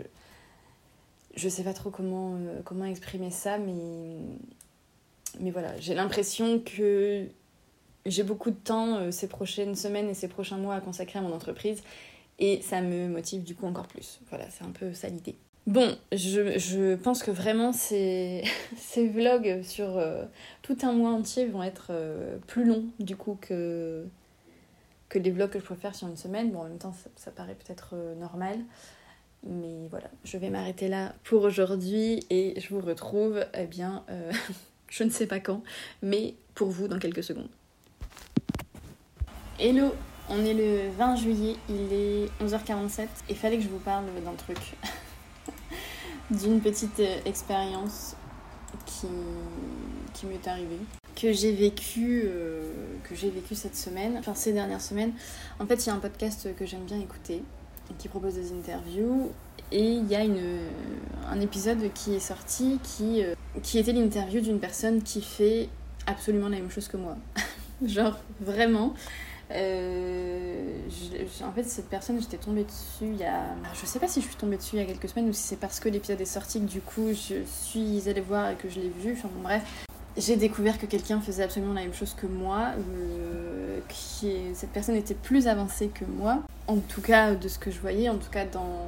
je 1.35 1.47
sais 1.47 1.63
pas 1.63 1.73
trop 1.73 1.89
comment, 1.89 2.37
comment 2.63 2.85
exprimer 2.85 3.31
ça, 3.31 3.57
mais 3.57 3.73
mais 5.41 5.51
voilà, 5.51 5.77
j'ai 5.79 5.93
l'impression 5.93 6.59
que 6.59 7.27
j'ai 8.05 8.23
beaucoup 8.23 8.51
de 8.51 8.55
temps 8.55 8.97
euh, 8.97 9.11
ces 9.11 9.27
prochaines 9.27 9.75
semaines 9.75 10.09
et 10.09 10.13
ces 10.13 10.27
prochains 10.27 10.57
mois 10.57 10.75
à 10.75 10.81
consacrer 10.81 11.19
à 11.19 11.21
mon 11.21 11.33
entreprise 11.33 11.83
et 12.39 12.61
ça 12.61 12.81
me 12.81 13.07
motive 13.07 13.43
du 13.43 13.55
coup 13.55 13.65
encore 13.65 13.87
plus. 13.87 14.19
Voilà, 14.29 14.45
c'est 14.49 14.63
un 14.63 14.71
peu 14.71 14.93
ça 14.93 15.09
l'idée. 15.09 15.35
Bon, 15.67 15.95
je, 16.11 16.57
je, 16.57 16.95
pense 16.95 17.21
que 17.21 17.31
vraiment 17.31 17.73
ces, 17.73 18.43
ces 18.77 19.07
vlogs 19.07 19.61
sur 19.61 19.97
euh, 19.97 20.25
tout 20.61 20.77
un 20.81 20.93
mois 20.93 21.11
entier 21.11 21.45
vont 21.45 21.61
être 21.61 21.87
euh, 21.91 22.37
plus 22.47 22.65
longs 22.65 22.85
du 22.99 23.15
coup 23.15 23.37
que, 23.39 24.05
que 25.09 25.19
les 25.19 25.31
vlogs 25.31 25.51
que 25.51 25.59
je 25.59 25.65
peux 25.65 25.75
faire 25.75 25.93
sur 25.93 26.07
une 26.07 26.17
semaine. 26.17 26.51
Bon, 26.51 26.61
en 26.61 26.63
même 26.63 26.79
temps, 26.79 26.93
ça, 26.93 27.09
ça 27.15 27.31
paraît 27.31 27.55
peut-être 27.55 27.95
normal. 28.19 28.57
Mais 29.47 29.87
voilà, 29.89 30.09
je 30.25 30.37
vais 30.37 30.49
m'arrêter 30.49 30.87
là 30.87 31.13
pour 31.23 31.43
aujourd'hui 31.43 32.25
et 32.29 32.59
je 32.59 32.69
vous 32.73 32.81
retrouve 32.81 33.45
eh 33.53 33.67
bien 33.67 34.03
je 34.89 35.03
ne 35.03 35.09
sais 35.09 35.27
pas 35.27 35.39
quand, 35.39 35.63
mais 36.01 36.35
pour 36.55 36.69
vous 36.69 36.87
dans 36.87 36.99
quelques 36.99 37.23
secondes. 37.23 37.47
Hello, 39.59 39.93
on 40.29 40.45
est 40.45 40.53
le 40.53 40.89
20 40.97 41.15
juillet, 41.15 41.55
il 41.69 41.93
est 41.93 42.29
11h47 42.43 43.07
et 43.29 43.33
fallait 43.35 43.57
que 43.57 43.63
je 43.63 43.69
vous 43.69 43.79
parle 43.79 44.05
d'un 44.23 44.33
truc, 44.33 44.57
d'une 46.31 46.61
petite 46.61 46.99
euh, 46.99 47.19
expérience 47.25 48.15
qui, 48.85 50.25
m'est 50.25 50.47
arrivée, 50.47 50.79
que 51.15 51.33
j'ai 51.33 51.51
vécu, 51.53 52.23
euh, 52.25 52.71
vécu 53.09 53.55
cette 53.55 53.75
semaine, 53.75 54.17
enfin 54.19 54.35
ces 54.35 54.53
dernières 54.53 54.81
semaines. 54.81 55.13
En 55.59 55.65
fait, 55.65 55.85
il 55.85 55.87
y 55.87 55.89
a 55.91 55.95
un 55.95 55.99
podcast 55.99 56.55
que 56.55 56.65
j'aime 56.65 56.85
bien 56.85 56.99
écouter 56.99 57.43
qui 57.97 58.07
propose 58.07 58.35
des 58.35 58.51
interviews 58.51 59.31
et 59.71 59.93
il 59.93 60.07
y 60.07 60.15
a 60.15 60.23
une, 60.23 60.59
un 61.27 61.39
épisode 61.39 61.91
qui 61.93 62.13
est 62.13 62.19
sorti 62.19 62.79
qui, 62.83 63.23
euh, 63.23 63.33
qui 63.63 63.79
était 63.79 63.93
l'interview 63.93 64.41
d'une 64.41 64.59
personne 64.59 65.01
qui 65.01 65.21
fait 65.21 65.69
absolument 66.05 66.49
la 66.49 66.57
même 66.57 66.69
chose 66.69 66.87
que 66.87 66.97
moi. 66.97 67.17
Genre, 67.85 68.17
vraiment. 68.41 68.93
Euh, 69.51 70.77
en 71.43 71.51
fait, 71.51 71.63
cette 71.63 71.89
personne, 71.89 72.19
j'étais 72.21 72.37
tombée 72.37 72.63
dessus 72.63 73.11
il 73.13 73.17
y 73.17 73.23
a. 73.23 73.55
Je 73.73 73.85
sais 73.85 73.99
pas 73.99 74.07
si 74.07 74.21
je 74.21 74.27
suis 74.27 74.35
tombée 74.35 74.57
dessus 74.57 74.75
il 74.75 74.79
y 74.79 74.81
a 74.81 74.85
quelques 74.85 75.09
semaines 75.09 75.29
ou 75.29 75.33
si 75.33 75.41
c'est 75.41 75.59
parce 75.59 75.79
que 75.79 75.89
l'épisode 75.89 76.21
est 76.21 76.25
sorti 76.25 76.59
que 76.59 76.65
du 76.65 76.81
coup 76.81 77.09
je 77.13 77.43
suis 77.45 78.07
allée 78.07 78.21
voir 78.21 78.51
et 78.51 78.55
que 78.55 78.69
je 78.69 78.79
l'ai 78.79 78.89
vu. 78.89 79.13
Enfin 79.13 79.29
bon, 79.33 79.41
bref. 79.41 79.88
J'ai 80.19 80.35
découvert 80.35 80.77
que 80.77 80.85
quelqu'un 80.85 81.21
faisait 81.21 81.43
absolument 81.43 81.73
la 81.73 81.81
même 81.81 81.93
chose 81.93 82.13
que 82.13 82.27
moi, 82.27 82.71
euh, 82.77 83.79
cette 84.53 84.71
personne 84.71 84.95
était 84.95 85.13
plus 85.13 85.47
avancée 85.47 85.87
que 85.87 86.03
moi, 86.03 86.39
en 86.67 86.77
tout 86.77 86.99
cas 86.99 87.35
de 87.35 87.47
ce 87.47 87.57
que 87.57 87.71
je 87.71 87.79
voyais, 87.79 88.09
en 88.09 88.17
tout 88.17 88.29
cas 88.29 88.43
dans, 88.43 88.87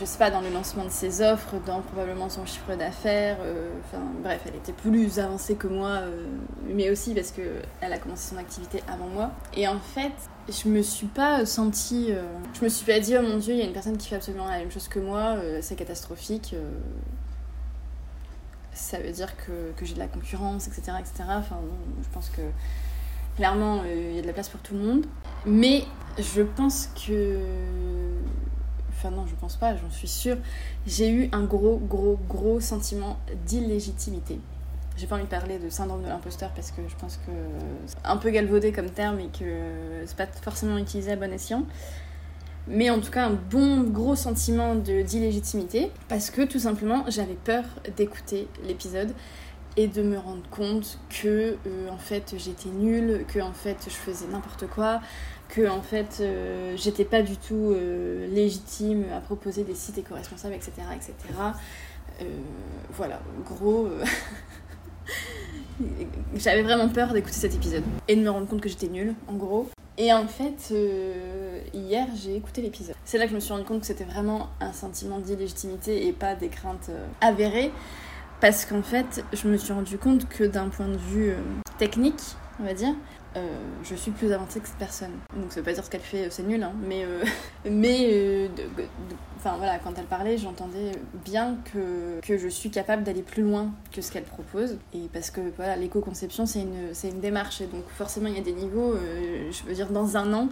je 0.00 0.04
sais 0.06 0.16
pas, 0.16 0.30
dans 0.30 0.40
le 0.40 0.48
lancement 0.48 0.86
de 0.86 0.90
ses 0.90 1.20
offres, 1.20 1.56
dans 1.66 1.82
probablement 1.82 2.30
son 2.30 2.46
chiffre 2.46 2.74
d'affaires, 2.74 3.36
euh, 3.42 3.68
enfin 3.84 4.02
bref, 4.22 4.40
elle 4.46 4.56
était 4.56 4.72
plus 4.72 5.18
avancée 5.18 5.56
que 5.56 5.66
moi, 5.66 5.90
euh, 5.90 6.24
mais 6.66 6.88
aussi 6.88 7.12
parce 7.12 7.32
que 7.32 7.42
elle 7.82 7.92
a 7.92 7.98
commencé 7.98 8.30
son 8.30 8.38
activité 8.38 8.82
avant 8.88 9.08
moi. 9.08 9.30
Et 9.54 9.68
en 9.68 9.78
fait, 9.78 10.12
je 10.48 10.70
me 10.70 10.80
suis 10.80 11.06
pas 11.06 11.44
sentie, 11.44 12.14
je 12.54 12.64
me 12.64 12.70
suis 12.70 12.86
pas 12.86 12.98
dit 12.98 13.14
oh 13.18 13.22
mon 13.22 13.36
dieu, 13.36 13.52
il 13.52 13.58
y 13.58 13.62
a 13.62 13.66
une 13.66 13.74
personne 13.74 13.98
qui 13.98 14.08
fait 14.08 14.16
absolument 14.16 14.46
la 14.46 14.56
même 14.56 14.70
chose 14.70 14.88
que 14.88 15.00
moi, 15.00 15.36
c'est 15.60 15.76
catastrophique 15.76 16.54
ça 18.74 18.98
veut 18.98 19.12
dire 19.12 19.36
que, 19.36 19.72
que 19.76 19.84
j'ai 19.84 19.94
de 19.94 19.98
la 19.98 20.08
concurrence, 20.08 20.66
etc. 20.66 20.92
etc. 21.00 21.24
Enfin, 21.28 21.60
je 22.02 22.08
pense 22.12 22.28
que 22.30 22.42
clairement, 23.36 23.82
euh, 23.84 24.08
il 24.10 24.16
y 24.16 24.18
a 24.18 24.22
de 24.22 24.26
la 24.26 24.32
place 24.32 24.48
pour 24.48 24.60
tout 24.60 24.74
le 24.74 24.80
monde. 24.80 25.06
Mais 25.46 25.84
je 26.18 26.42
pense 26.42 26.88
que. 27.06 27.38
Enfin, 28.90 29.10
non, 29.10 29.26
je 29.26 29.34
pense 29.34 29.56
pas, 29.56 29.76
j'en 29.76 29.90
suis 29.90 30.08
sûre. 30.08 30.36
J'ai 30.86 31.10
eu 31.10 31.28
un 31.32 31.44
gros, 31.44 31.78
gros, 31.78 32.18
gros 32.28 32.60
sentiment 32.60 33.18
d'illégitimité. 33.46 34.38
J'ai 34.96 35.06
pas 35.06 35.16
envie 35.16 35.24
de 35.24 35.30
parler 35.30 35.58
de 35.58 35.70
syndrome 35.70 36.02
de 36.02 36.08
l'imposteur 36.08 36.50
parce 36.50 36.70
que 36.70 36.82
je 36.86 36.94
pense 36.96 37.16
que 37.16 37.32
c'est 37.86 37.96
un 38.04 38.18
peu 38.18 38.30
galvaudé 38.30 38.72
comme 38.72 38.90
terme 38.90 39.20
et 39.20 39.28
que 39.28 40.04
c'est 40.04 40.16
pas 40.16 40.26
forcément 40.26 40.76
utilisé 40.76 41.12
à 41.12 41.16
bon 41.16 41.32
escient 41.32 41.64
mais 42.66 42.90
en 42.90 43.00
tout 43.00 43.10
cas 43.10 43.26
un 43.26 43.38
bon 43.50 43.82
gros 43.82 44.16
sentiment 44.16 44.74
d'illégitimité 44.74 45.90
parce 46.08 46.30
que 46.30 46.42
tout 46.42 46.58
simplement 46.58 47.04
j'avais 47.08 47.34
peur 47.34 47.64
d'écouter 47.96 48.48
l'épisode 48.66 49.12
et 49.76 49.86
de 49.86 50.02
me 50.02 50.18
rendre 50.18 50.42
compte 50.50 50.98
que 51.08 51.56
euh, 51.66 51.88
en 51.90 51.96
fait 51.98 52.34
j'étais 52.36 52.68
nulle, 52.68 53.24
que 53.26 53.40
en 53.40 53.52
fait 53.52 53.78
je 53.84 53.94
faisais 53.94 54.26
n'importe 54.26 54.66
quoi, 54.66 55.00
que 55.48 55.68
en 55.68 55.82
fait 55.82 56.18
euh, 56.20 56.76
j'étais 56.76 57.04
pas 57.04 57.22
du 57.22 57.36
tout 57.36 57.72
euh, 57.72 58.26
légitime 58.28 59.04
à 59.16 59.20
proposer 59.20 59.64
des 59.64 59.74
sites 59.74 59.98
éco-responsables, 59.98 60.54
etc. 60.54 60.72
etc. 60.94 61.14
voilà, 62.90 63.20
gros. 63.44 63.88
J'avais 66.36 66.62
vraiment 66.62 66.88
peur 66.88 67.12
d'écouter 67.12 67.34
cet 67.34 67.54
épisode 67.54 67.82
et 68.06 68.14
de 68.14 68.20
me 68.20 68.30
rendre 68.30 68.46
compte 68.46 68.60
que 68.60 68.68
j'étais 68.68 68.88
nulle, 68.88 69.14
en 69.26 69.32
gros. 69.34 69.68
Et 69.98 70.12
en 70.12 70.26
fait, 70.26 70.68
euh, 70.72 71.60
hier, 71.74 72.06
j'ai 72.14 72.34
écouté 72.34 72.62
l'épisode. 72.62 72.94
C'est 73.04 73.18
là 73.18 73.24
que 73.24 73.30
je 73.30 73.34
me 73.34 73.40
suis 73.40 73.52
rendu 73.52 73.64
compte 73.64 73.80
que 73.80 73.86
c'était 73.86 74.04
vraiment 74.04 74.48
un 74.60 74.72
sentiment 74.72 75.18
d'illégitimité 75.18 76.06
et 76.06 76.12
pas 76.12 76.34
des 76.34 76.48
craintes 76.48 76.88
euh, 76.88 77.06
avérées. 77.20 77.70
Parce 78.40 78.64
qu'en 78.64 78.82
fait, 78.82 79.24
je 79.32 79.46
me 79.48 79.56
suis 79.56 79.72
rendu 79.72 79.98
compte 79.98 80.28
que 80.28 80.44
d'un 80.44 80.68
point 80.68 80.88
de 80.88 80.96
vue 80.96 81.30
euh, 81.30 81.36
technique, 81.78 82.22
on 82.58 82.64
va 82.64 82.72
dire, 82.72 82.94
euh, 83.36 83.48
je 83.82 83.94
suis 83.94 84.10
plus 84.10 84.32
avancée 84.32 84.60
que 84.60 84.66
cette 84.66 84.76
personne. 84.76 85.12
Donc 85.34 85.52
ça 85.52 85.60
veut 85.60 85.64
pas 85.64 85.72
dire 85.72 85.84
ce 85.84 85.90
qu'elle 85.90 86.00
fait, 86.00 86.28
c'est 86.30 86.42
nul, 86.42 86.62
hein, 86.62 86.72
mais, 86.86 87.04
euh, 87.04 87.24
mais 87.70 88.08
euh, 88.12 88.48
enfin 89.36 89.56
voilà, 89.56 89.78
quand 89.78 89.92
elle 89.96 90.04
parlait, 90.04 90.36
j'entendais 90.36 90.92
bien 91.24 91.56
que, 91.72 92.20
que 92.20 92.36
je 92.36 92.48
suis 92.48 92.70
capable 92.70 93.04
d'aller 93.04 93.22
plus 93.22 93.42
loin 93.42 93.70
que 93.90 94.02
ce 94.02 94.12
qu'elle 94.12 94.24
propose. 94.24 94.76
Et 94.94 95.08
parce 95.12 95.30
que 95.30 95.40
voilà, 95.56 95.76
l'éco-conception, 95.76 96.44
c'est 96.44 96.60
une, 96.60 96.92
une 97.04 97.20
démarche, 97.20 97.60
et 97.62 97.66
donc 97.66 97.84
forcément 97.96 98.28
il 98.28 98.36
y 98.36 98.40
a 98.40 98.42
des 98.42 98.52
niveaux, 98.52 98.94
je 99.50 99.62
veux 99.64 99.74
dire, 99.74 99.88
dans 99.88 100.16
un 100.16 100.32
an, 100.34 100.48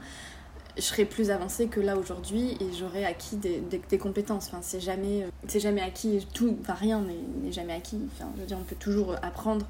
je 0.76 0.82
serai 0.82 1.04
plus 1.04 1.30
avancée 1.30 1.66
que 1.66 1.80
là 1.80 1.98
aujourd'hui 1.98 2.56
et 2.60 2.72
j'aurai 2.72 3.04
acquis 3.04 3.36
des, 3.36 3.60
des, 3.90 3.98
compétences. 3.98 4.46
Enfin, 4.46 4.60
c'est 4.62 4.80
jamais, 4.80 5.26
c'est 5.48 5.60
jamais 5.60 5.82
acquis, 5.82 6.26
tout, 6.32 6.56
rien 6.66 7.02
n'est 7.42 7.52
jamais 7.52 7.74
acquis. 7.74 7.98
Enfin, 8.14 8.30
je 8.36 8.40
veux 8.40 8.46
dire, 8.46 8.56
on 8.58 8.64
peut 8.64 8.76
toujours 8.76 9.16
apprendre 9.22 9.66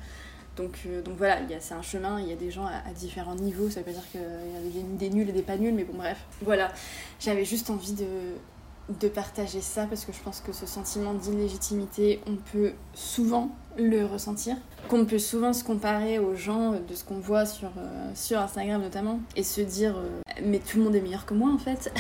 donc, 0.61 0.81
euh, 0.87 1.03
donc 1.03 1.17
voilà, 1.17 1.39
c'est 1.61 1.75
un 1.75 1.83
chemin, 1.83 2.21
il 2.21 2.29
y 2.29 2.33
a 2.33 2.37
des 2.37 2.51
gens 2.51 2.67
à, 2.67 2.93
différents 2.93 3.35
niveaux, 3.35 3.71
ça 3.71 3.81
veut 3.81 3.87
pas 3.87 3.93
dire 3.93 4.11
qu'il 4.11 4.21
y 4.21 4.79
a 4.79 4.83
des, 4.99 5.11
nuls 5.11 5.29
et 5.29 5.33
des 5.33 5.43
pas 5.43 5.57
nuls, 5.57 5.75
mais 5.75 5.85
bon 5.85 5.97
bref. 5.97 6.19
Voilà, 6.43 6.71
j'avais 7.19 7.45
juste 7.45 7.71
envie 7.71 7.95
de, 7.95 9.09
partager 9.09 9.61
ça 9.61 9.87
parce 9.87 10.05
que 10.05 10.13
je 10.13 10.21
pense 10.21 10.41
que 10.41 10.53
ce 10.53 10.67
sentiment 10.67 11.15
d'illégitimité, 11.15 12.21
on 12.27 12.37
peut 12.37 12.73
souvent 12.93 13.51
le 13.79 14.05
ressentir, 14.05 14.57
qu'on 14.89 15.07
peut 15.07 15.19
souvent 15.19 15.53
se 15.53 15.65
comparer 15.65 16.19
aux 16.19 16.35
gens 16.35 16.73
de 16.73 16.95
ce 16.95 17.05
qu'on 17.05 17.21
voit 17.21 17.47
sur, 17.47 17.71
euh, 17.79 18.37
Instagram 18.37 18.83
notamment 18.83 19.21
et 19.37 19.45
se 19.45 19.61
dire 19.61 19.97
euh, 19.97 20.21
mais 20.43 20.59
tout 20.59 20.79
le 20.79 20.85
monde 20.85 20.95
est 20.97 21.01
meilleur 21.01 21.25
que 21.25 21.35
moi 21.35 21.51
en 21.51 21.59
fait. 21.59 21.93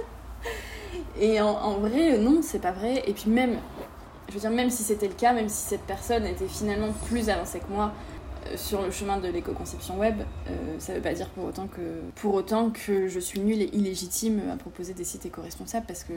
et 1.20 1.40
en, 1.40 1.48
en 1.48 1.78
vrai, 1.78 2.18
non, 2.18 2.40
c'est 2.40 2.60
pas 2.60 2.72
vrai. 2.72 3.02
Et 3.06 3.12
puis 3.12 3.28
même, 3.28 3.58
je 4.30 4.34
veux 4.34 4.40
dire, 4.40 4.50
même 4.50 4.70
si 4.70 4.82
c'était 4.82 5.08
le 5.08 5.14
cas, 5.14 5.32
même 5.32 5.48
si 5.48 5.68
cette 5.68 5.82
personne 5.82 6.24
était 6.24 6.46
finalement 6.46 6.92
plus 7.08 7.28
avancée 7.28 7.58
que 7.58 7.72
moi 7.72 7.92
euh, 8.46 8.56
sur 8.56 8.80
le 8.82 8.90
chemin 8.90 9.18
de 9.18 9.28
l'éco-conception 9.28 9.98
web, 9.98 10.20
euh, 10.48 10.76
ça 10.78 10.94
veut 10.94 11.00
pas 11.00 11.12
dire 11.12 11.28
pour 11.30 11.44
autant, 11.44 11.66
que, 11.66 12.00
pour 12.14 12.34
autant 12.34 12.70
que 12.70 13.08
je 13.08 13.18
suis 13.18 13.40
nulle 13.40 13.60
et 13.60 13.70
illégitime 13.74 14.40
à 14.52 14.56
proposer 14.56 14.94
des 14.94 15.04
sites 15.04 15.26
éco-responsables 15.26 15.86
parce 15.86 16.04
que, 16.04 16.12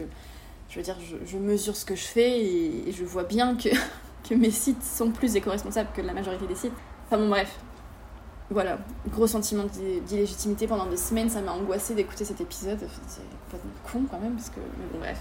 je 0.69 0.77
veux 0.77 0.83
dire, 0.83 0.97
je, 1.25 1.37
mesure 1.37 1.75
ce 1.75 1.85
que 1.85 1.95
je 1.95 2.03
fais 2.03 2.39
et, 2.39 2.91
je 2.91 3.03
vois 3.03 3.23
bien 3.23 3.55
que, 3.55 3.69
que 4.29 4.35
mes 4.35 4.51
sites 4.51 4.83
sont 4.83 5.11
plus 5.11 5.35
éco-responsables 5.35 5.89
que 5.95 6.01
la 6.01 6.13
majorité 6.13 6.45
des 6.45 6.55
sites. 6.55 6.73
Enfin 7.07 7.17
bon, 7.17 7.29
bref. 7.29 7.59
voilà, 8.51 8.77
gros 9.09 9.27
sentiment 9.27 9.65
d'illégitimité 10.05 10.67
pendant 10.67 10.85
des 10.85 10.97
semaines, 10.97 11.29
ça 11.29 11.41
m'a 11.41 11.51
angoissé 11.51 11.95
d'écouter 11.95 12.25
cet 12.25 12.39
épisode. 12.41 12.79
c'est 13.07 13.21
complètement 13.45 13.71
con 13.91 14.03
quand 14.09 14.19
même, 14.19 14.35
parce 14.35 14.49
que. 14.49 14.59
Mais 14.59 14.85
bon, 14.91 14.99
bref. 14.99 15.19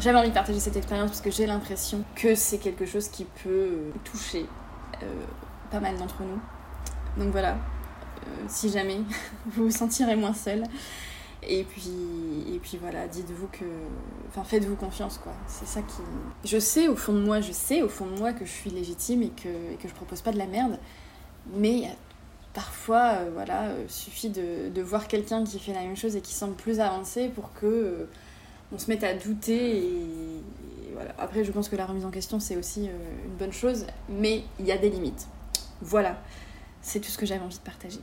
J'avais 0.00 0.18
envie 0.18 0.28
de 0.28 0.34
partager 0.34 0.60
cette 0.60 0.76
expérience 0.76 1.10
parce 1.10 1.20
que 1.20 1.30
j'ai 1.30 1.46
l'impression 1.46 2.04
que 2.14 2.34
c'est 2.34 2.58
quelque 2.58 2.84
chose 2.84 3.08
qui 3.08 3.24
peut 3.24 3.92
toucher 4.02 4.46
euh, 5.02 5.06
pas 5.70 5.80
mal 5.80 5.96
d'entre 5.96 6.22
nous. 6.22 6.40
Donc 7.22 7.32
voilà, 7.32 7.52
euh, 7.52 8.44
si 8.48 8.70
jamais 8.70 9.00
vous 9.46 9.64
vous 9.64 9.70
sentirez 9.70 10.16
moins 10.16 10.34
seul. 10.34 10.64
Et 11.46 11.64
puis, 11.64 11.92
et 12.54 12.58
puis 12.58 12.78
voilà, 12.80 13.06
dites-vous 13.06 13.48
que. 13.48 13.64
Enfin, 14.28 14.44
faites-vous 14.44 14.76
confiance, 14.76 15.18
quoi. 15.18 15.32
C'est 15.46 15.66
ça 15.66 15.80
qui. 15.82 16.02
Je 16.44 16.58
sais 16.58 16.88
au 16.88 16.96
fond 16.96 17.12
de 17.12 17.20
moi, 17.20 17.40
je 17.40 17.52
sais 17.52 17.82
au 17.82 17.88
fond 17.88 18.06
de 18.06 18.18
moi 18.18 18.32
que 18.32 18.44
je 18.44 18.50
suis 18.50 18.70
légitime 18.70 19.22
et 19.22 19.28
que, 19.28 19.48
et 19.72 19.76
que 19.76 19.86
je 19.88 19.94
propose 19.94 20.22
pas 20.22 20.32
de 20.32 20.38
la 20.38 20.46
merde. 20.46 20.78
Mais 21.54 21.90
parfois, 22.54 23.18
euh, 23.18 23.30
voilà, 23.34 23.68
il 23.82 23.90
suffit 23.90 24.30
de 24.30 24.82
voir 24.82 25.06
quelqu'un 25.06 25.44
qui 25.44 25.58
fait 25.58 25.74
la 25.74 25.82
même 25.82 25.96
chose 25.96 26.16
et 26.16 26.22
qui 26.22 26.32
semble 26.32 26.54
plus 26.54 26.80
avancé 26.80 27.28
pour 27.28 27.52
que 27.52 28.08
on 28.72 28.78
se 28.78 28.90
met 28.90 29.04
à 29.04 29.14
douter 29.14 29.78
et, 29.78 30.42
voilà. 30.94 31.14
Après, 31.18 31.44
je 31.44 31.50
pense 31.50 31.68
que 31.68 31.76
la 31.76 31.86
remise 31.86 32.04
en 32.04 32.10
question, 32.10 32.38
c'est 32.38 32.56
aussi 32.56 32.88
euh, 32.88 32.92
une 33.26 33.34
bonne 33.34 33.52
chose, 33.52 33.86
mais 34.08 34.44
il 34.60 34.66
y 34.66 34.72
a 34.72 34.78
des 34.78 34.90
limites. 34.90 35.26
Voilà, 35.80 36.22
c'est 36.82 37.00
tout 37.00 37.10
ce 37.10 37.18
que 37.18 37.26
j'avais 37.26 37.42
envie 37.44 37.58
de 37.58 37.62
partager. 37.62 37.98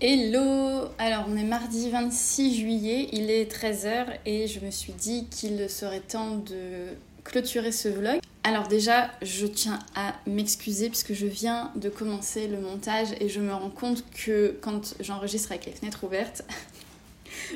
Hello 0.00 0.88
Alors, 0.98 1.26
on 1.28 1.36
est 1.36 1.44
mardi 1.44 1.90
26 1.90 2.58
juillet, 2.58 3.08
il 3.12 3.30
est 3.30 3.52
13h 3.52 4.06
et 4.24 4.46
je 4.46 4.60
me 4.64 4.70
suis 4.70 4.94
dit 4.94 5.26
qu'il 5.26 5.68
serait 5.68 6.00
temps 6.00 6.36
de 6.36 6.86
clôturer 7.24 7.72
ce 7.72 7.88
vlog. 7.88 8.20
Alors 8.42 8.68
déjà, 8.68 9.10
je 9.20 9.46
tiens 9.46 9.78
à 9.94 10.14
m'excuser 10.26 10.88
puisque 10.88 11.12
je 11.12 11.26
viens 11.26 11.70
de 11.76 11.90
commencer 11.90 12.46
le 12.48 12.58
montage 12.58 13.08
et 13.20 13.28
je 13.28 13.40
me 13.40 13.52
rends 13.52 13.68
compte 13.68 14.04
que 14.10 14.56
quand 14.62 14.94
j'enregistre 15.00 15.52
avec 15.52 15.66
les 15.66 15.72
fenêtres 15.72 16.04
ouvertes, 16.04 16.44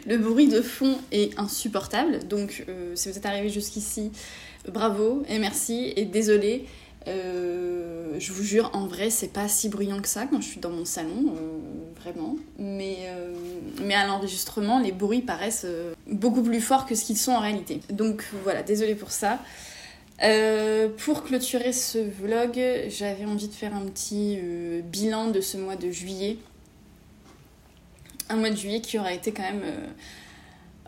le 0.07 0.19
bruit 0.19 0.49
de 0.49 0.61
fond 0.61 0.99
est 1.13 1.39
insupportable. 1.39 2.21
Donc, 2.29 2.65
euh, 2.69 2.93
si 2.95 3.11
vous 3.11 3.17
êtes 3.17 3.27
arrivé 3.27 3.49
jusqu'ici, 3.49 4.11
bravo 4.69 5.23
et 5.29 5.39
merci 5.39 5.93
et 5.97 6.05
désolé. 6.05 6.67
Euh, 7.07 8.15
je 8.19 8.33
vous 8.33 8.43
jure, 8.43 8.71
en 8.73 8.87
vrai, 8.87 9.11
c'est 9.11 9.33
pas 9.33 9.47
si 9.47 9.69
bruyant 9.69 10.01
que 10.01 10.09
ça 10.09 10.27
quand 10.27 10.41
je 10.41 10.47
suis 10.47 10.61
dans 10.61 10.71
mon 10.71 10.87
salon, 10.87 11.35
euh, 11.37 11.59
vraiment. 12.01 12.37
Mais, 12.59 13.09
mais 13.83 13.95
à 13.95 14.07
l'enregistrement, 14.07 14.81
les 14.81 14.93
bruits 14.93 15.21
paraissent 15.21 15.67
beaucoup 16.07 16.43
plus 16.43 16.61
forts 16.61 16.87
que 16.87 16.95
ce 16.95 17.05
qu'ils 17.05 17.19
sont 17.19 17.33
en 17.33 17.41
réalité. 17.41 17.81
Donc 17.91 18.25
voilà, 18.43 18.63
désolé 18.63 18.95
pour 18.95 19.11
ça. 19.11 19.39
pour 21.05 21.25
clôturer 21.25 21.73
ce 21.73 21.99
vlog, 21.99 22.59
j'avais 22.89 23.27
envie 23.27 23.49
de 23.49 23.55
faire 23.55 23.75
un 23.75 23.85
petit 23.85 24.39
bilan 24.85 25.29
de 25.29 25.43
ce 25.43 25.59
mois 25.59 25.77
de 25.77 25.91
juillet 25.91 26.39
un 28.29 28.37
mois 28.37 28.51
de 28.51 28.57
juillet 28.57 28.81
qui 28.81 28.99
aura 28.99 29.13
été 29.13 29.33
quand 29.33 29.43
même 29.43 29.63
euh, 29.65 29.87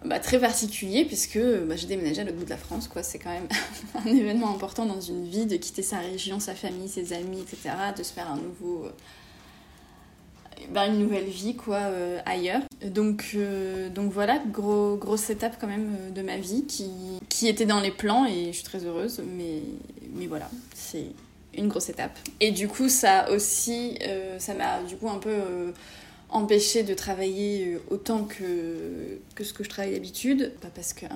bah, 0.05 0.19
très 0.19 0.39
particulier 0.39 1.05
puisque 1.05 1.39
bah, 1.39 1.77
j'ai 1.77 1.87
déménagé 1.87 2.23
à 2.23 2.25
l'autre 2.25 2.37
bout 2.37 2.45
de 2.45 2.51
la 2.51 2.57
France. 2.57 2.89
quoi. 2.89 3.03
C'est 3.03 3.19
quand 3.19 3.31
même 3.31 3.49
un 3.95 4.07
événement 4.07 4.55
important 4.55 4.87
dans 4.87 5.01
une 5.01 5.27
vie 5.27 5.47
de 5.47 5.57
quitter 5.57 5.83
sa 5.83 5.99
région, 5.99 6.41
sa 6.41 6.55
famille, 6.55 6.89
ses 6.89 7.13
amis, 7.13 7.41
etc. 7.41 7.75
De 7.97 8.03
se 8.03 8.13
faire 8.13 8.31
un 8.31 8.37
nouveau... 8.37 8.87
Euh, 8.87 8.91
bah, 10.71 10.87
une 10.87 10.99
nouvelle 10.99 11.29
vie 11.29 11.55
quoi 11.55 11.77
euh, 11.77 12.19
ailleurs 12.25 12.63
donc 12.83 13.37
donc 13.95 14.11
voilà 14.11 14.39
gros 14.51 14.97
grosse 14.97 15.29
étape 15.29 15.59
quand 15.61 15.67
même 15.67 16.13
de 16.15 16.23
ma 16.23 16.39
vie 16.39 16.65
qui, 16.65 16.89
qui 17.29 17.47
était 17.47 17.67
dans 17.67 17.79
les 17.79 17.91
plans 17.91 18.25
et 18.25 18.47
je 18.47 18.53
suis 18.53 18.65
très 18.65 18.83
heureuse 18.87 19.21
mais 19.37 19.61
mais 20.15 20.27
voilà 20.27 20.49
c'est 20.75 21.09
une 21.55 21.69
grosse 21.69 21.91
étape 21.91 22.19
et 22.41 22.53
du 22.53 22.69
coup 22.69 22.89
ça 22.89 23.31
aussi 23.31 23.99
ça 24.39 24.55
m'a 24.55 24.83
du 24.83 24.97
coup 24.97 25.11
un 25.11 25.19
peu 25.19 25.75
empêcher 26.29 26.83
de 26.83 26.95
travailler 26.95 27.75
euh, 27.75 27.79
autant 27.91 28.25
que, 28.25 29.19
que 29.35 29.45
ce 29.45 29.53
que 29.53 29.65
je 29.65 29.69
travaille 29.69 29.93
d'habitude. 29.93 30.53
Pas 30.61 30.69
parce 30.69 30.93
que, 30.93 31.07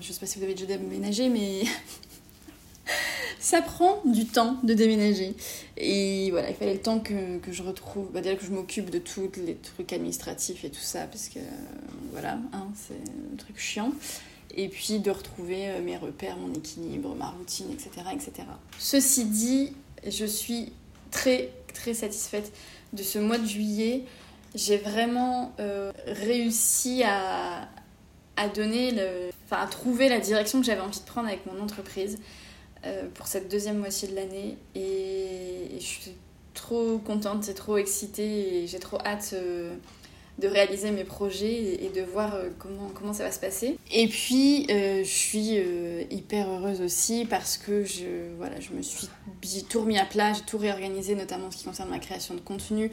je 0.00 0.12
sais 0.12 0.20
pas 0.20 0.26
si 0.26 0.38
vous 0.38 0.44
avez 0.44 0.54
déjà 0.54 0.66
déménagé, 0.66 1.28
mais 1.28 1.62
ça 3.40 3.62
prend 3.62 4.00
du 4.04 4.26
temps 4.26 4.58
de 4.62 4.74
déménager. 4.74 5.34
Et 5.76 6.30
voilà, 6.30 6.50
il 6.50 6.56
fallait 6.56 6.74
le 6.74 6.80
temps 6.80 7.00
que, 7.00 7.38
que 7.38 7.52
je 7.52 7.62
retrouve, 7.62 8.10
bah 8.12 8.22
que 8.22 8.44
je 8.44 8.50
m'occupe 8.50 8.90
de 8.90 8.98
tous 8.98 9.30
les 9.44 9.56
trucs 9.56 9.92
administratifs 9.92 10.64
et 10.64 10.70
tout 10.70 10.80
ça, 10.80 11.06
parce 11.06 11.28
que 11.28 11.40
voilà, 12.12 12.38
hein, 12.52 12.68
c'est 12.74 12.94
un 12.94 13.36
truc 13.36 13.58
chiant. 13.58 13.92
Et 14.56 14.68
puis 14.68 15.00
de 15.00 15.10
retrouver 15.10 15.68
euh, 15.68 15.82
mes 15.82 15.96
repères, 15.96 16.36
mon 16.36 16.54
équilibre, 16.54 17.14
ma 17.16 17.30
routine, 17.30 17.66
etc. 17.72 17.90
etc. 18.12 18.46
Ceci 18.78 19.24
dit, 19.24 19.72
je 20.08 20.24
suis 20.24 20.72
très 21.10 21.50
très 21.72 21.92
satisfaite 21.92 22.52
de 22.92 23.02
ce 23.02 23.18
mois 23.18 23.38
de 23.38 23.46
juillet 23.46 24.04
j'ai 24.54 24.76
vraiment 24.76 25.52
euh, 25.58 25.92
réussi 26.06 27.02
à, 27.04 27.68
à 28.36 28.48
donner 28.48 28.92
le, 28.92 29.30
enfin, 29.46 29.62
à 29.62 29.66
trouver 29.66 30.08
la 30.08 30.20
direction 30.20 30.60
que 30.60 30.66
j'avais 30.66 30.80
envie 30.80 31.00
de 31.00 31.04
prendre 31.04 31.28
avec 31.28 31.44
mon 31.46 31.60
entreprise 31.62 32.18
euh, 32.86 33.08
pour 33.14 33.26
cette 33.26 33.50
deuxième 33.50 33.78
moitié 33.78 34.08
de 34.08 34.14
l'année. 34.14 34.56
Et, 34.74 35.78
je 35.78 35.84
suis 35.84 36.12
trop 36.54 36.98
contente, 36.98 37.42
c'est 37.42 37.54
trop 37.54 37.76
excitée 37.76 38.62
et 38.62 38.66
j'ai 38.68 38.78
trop 38.78 38.98
hâte 39.04 39.30
euh, 39.32 39.74
de 40.38 40.46
réaliser 40.46 40.92
mes 40.92 41.02
projets 41.02 41.84
et, 41.84 41.90
de 41.90 42.02
voir 42.02 42.36
comment, 42.60 42.90
comment 42.94 43.12
ça 43.12 43.24
va 43.24 43.32
se 43.32 43.40
passer. 43.40 43.76
Et 43.92 44.06
puis, 44.06 44.66
je 44.68 45.02
suis 45.04 45.58
hyper 46.10 46.48
heureuse 46.48 46.80
aussi 46.80 47.24
parce 47.24 47.56
que 47.56 47.84
je, 47.84 48.34
voilà, 48.36 48.60
je 48.60 48.70
me 48.72 48.82
suis 48.82 49.08
tout 49.68 49.80
remis 49.80 49.98
à 49.98 50.04
plat, 50.04 50.32
j'ai 50.32 50.42
tout 50.42 50.58
réorganisé, 50.58 51.14
notamment 51.16 51.48
en 51.48 51.50
ce 51.50 51.58
qui 51.58 51.64
concerne 51.64 51.90
ma 51.90 51.98
création 51.98 52.34
de 52.34 52.40
contenu 52.40 52.90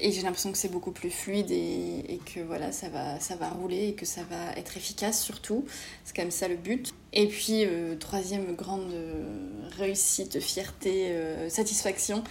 et 0.00 0.12
j'ai 0.12 0.22
l'impression 0.22 0.52
que 0.52 0.58
c'est 0.58 0.70
beaucoup 0.70 0.92
plus 0.92 1.10
fluide 1.10 1.50
et, 1.50 2.20
que 2.32 2.40
voilà, 2.40 2.70
ça 2.70 2.88
va, 2.88 3.18
ça 3.18 3.34
va 3.34 3.48
rouler 3.48 3.88
et 3.88 3.94
que 3.94 4.06
ça 4.06 4.22
va 4.30 4.52
être 4.56 4.76
efficace 4.76 5.22
surtout. 5.22 5.64
C'est 6.04 6.14
quand 6.14 6.22
même 6.22 6.30
ça 6.30 6.46
le 6.46 6.56
but. 6.56 6.94
Et 7.12 7.26
puis, 7.26 7.64
euh, 7.64 7.96
troisième 7.96 8.54
grande 8.54 8.92
euh, 8.92 9.24
réussite, 9.76 10.38
fierté, 10.40 11.08
euh, 11.08 11.48
satisfaction, 11.48 12.22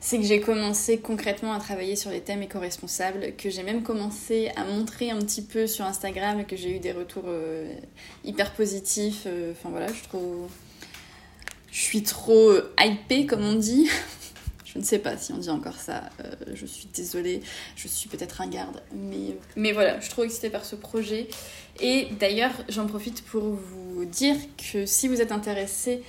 c'est 0.00 0.18
que 0.18 0.24
j'ai 0.24 0.40
commencé 0.40 0.98
concrètement 0.98 1.52
à 1.52 1.60
travailler 1.60 1.94
sur 1.94 2.10
les 2.10 2.20
thèmes 2.20 2.42
éco-responsables, 2.42 3.36
que 3.36 3.50
j'ai 3.50 3.62
même 3.62 3.84
commencé 3.84 4.50
à 4.56 4.64
montrer 4.64 5.10
un 5.10 5.18
petit 5.18 5.42
peu 5.42 5.68
sur 5.68 5.84
Instagram 5.84 6.40
et 6.40 6.44
que 6.44 6.56
j'ai 6.56 6.74
eu 6.74 6.80
des 6.80 6.90
retours 6.90 7.26
hyper 8.24 8.52
positifs. 8.52 9.28
Enfin 9.52 9.68
voilà, 9.70 9.86
je 9.92 10.02
trop. 10.02 10.48
Je 11.70 11.80
suis 11.80 12.02
trop 12.02 12.52
hypée, 12.80 13.26
comme 13.26 13.44
on 13.44 13.54
dit. 13.54 13.88
Je 14.72 14.78
ne 14.78 14.84
sais 14.84 14.98
pas 14.98 15.16
si 15.18 15.32
on 15.32 15.38
dit 15.38 15.50
encore 15.50 15.76
ça. 15.76 16.04
Euh, 16.24 16.34
je 16.54 16.64
suis 16.64 16.88
désolée. 16.94 17.42
Je 17.76 17.88
suis 17.88 18.08
peut-être 18.08 18.40
un 18.40 18.48
garde. 18.48 18.82
Mais, 18.94 19.36
mais 19.54 19.72
voilà, 19.72 19.96
je 19.98 20.04
suis 20.04 20.10
trop 20.10 20.24
excitée 20.24 20.50
par 20.50 20.64
ce 20.64 20.76
projet. 20.76 21.28
Et 21.80 22.08
d'ailleurs, 22.18 22.52
j'en 22.68 22.86
profite 22.86 23.22
pour 23.24 23.42
vous 23.42 24.04
dire 24.06 24.36
que 24.72 24.86
si 24.86 25.08
vous 25.08 25.20
êtes 25.20 25.32
intéressé 25.32 26.02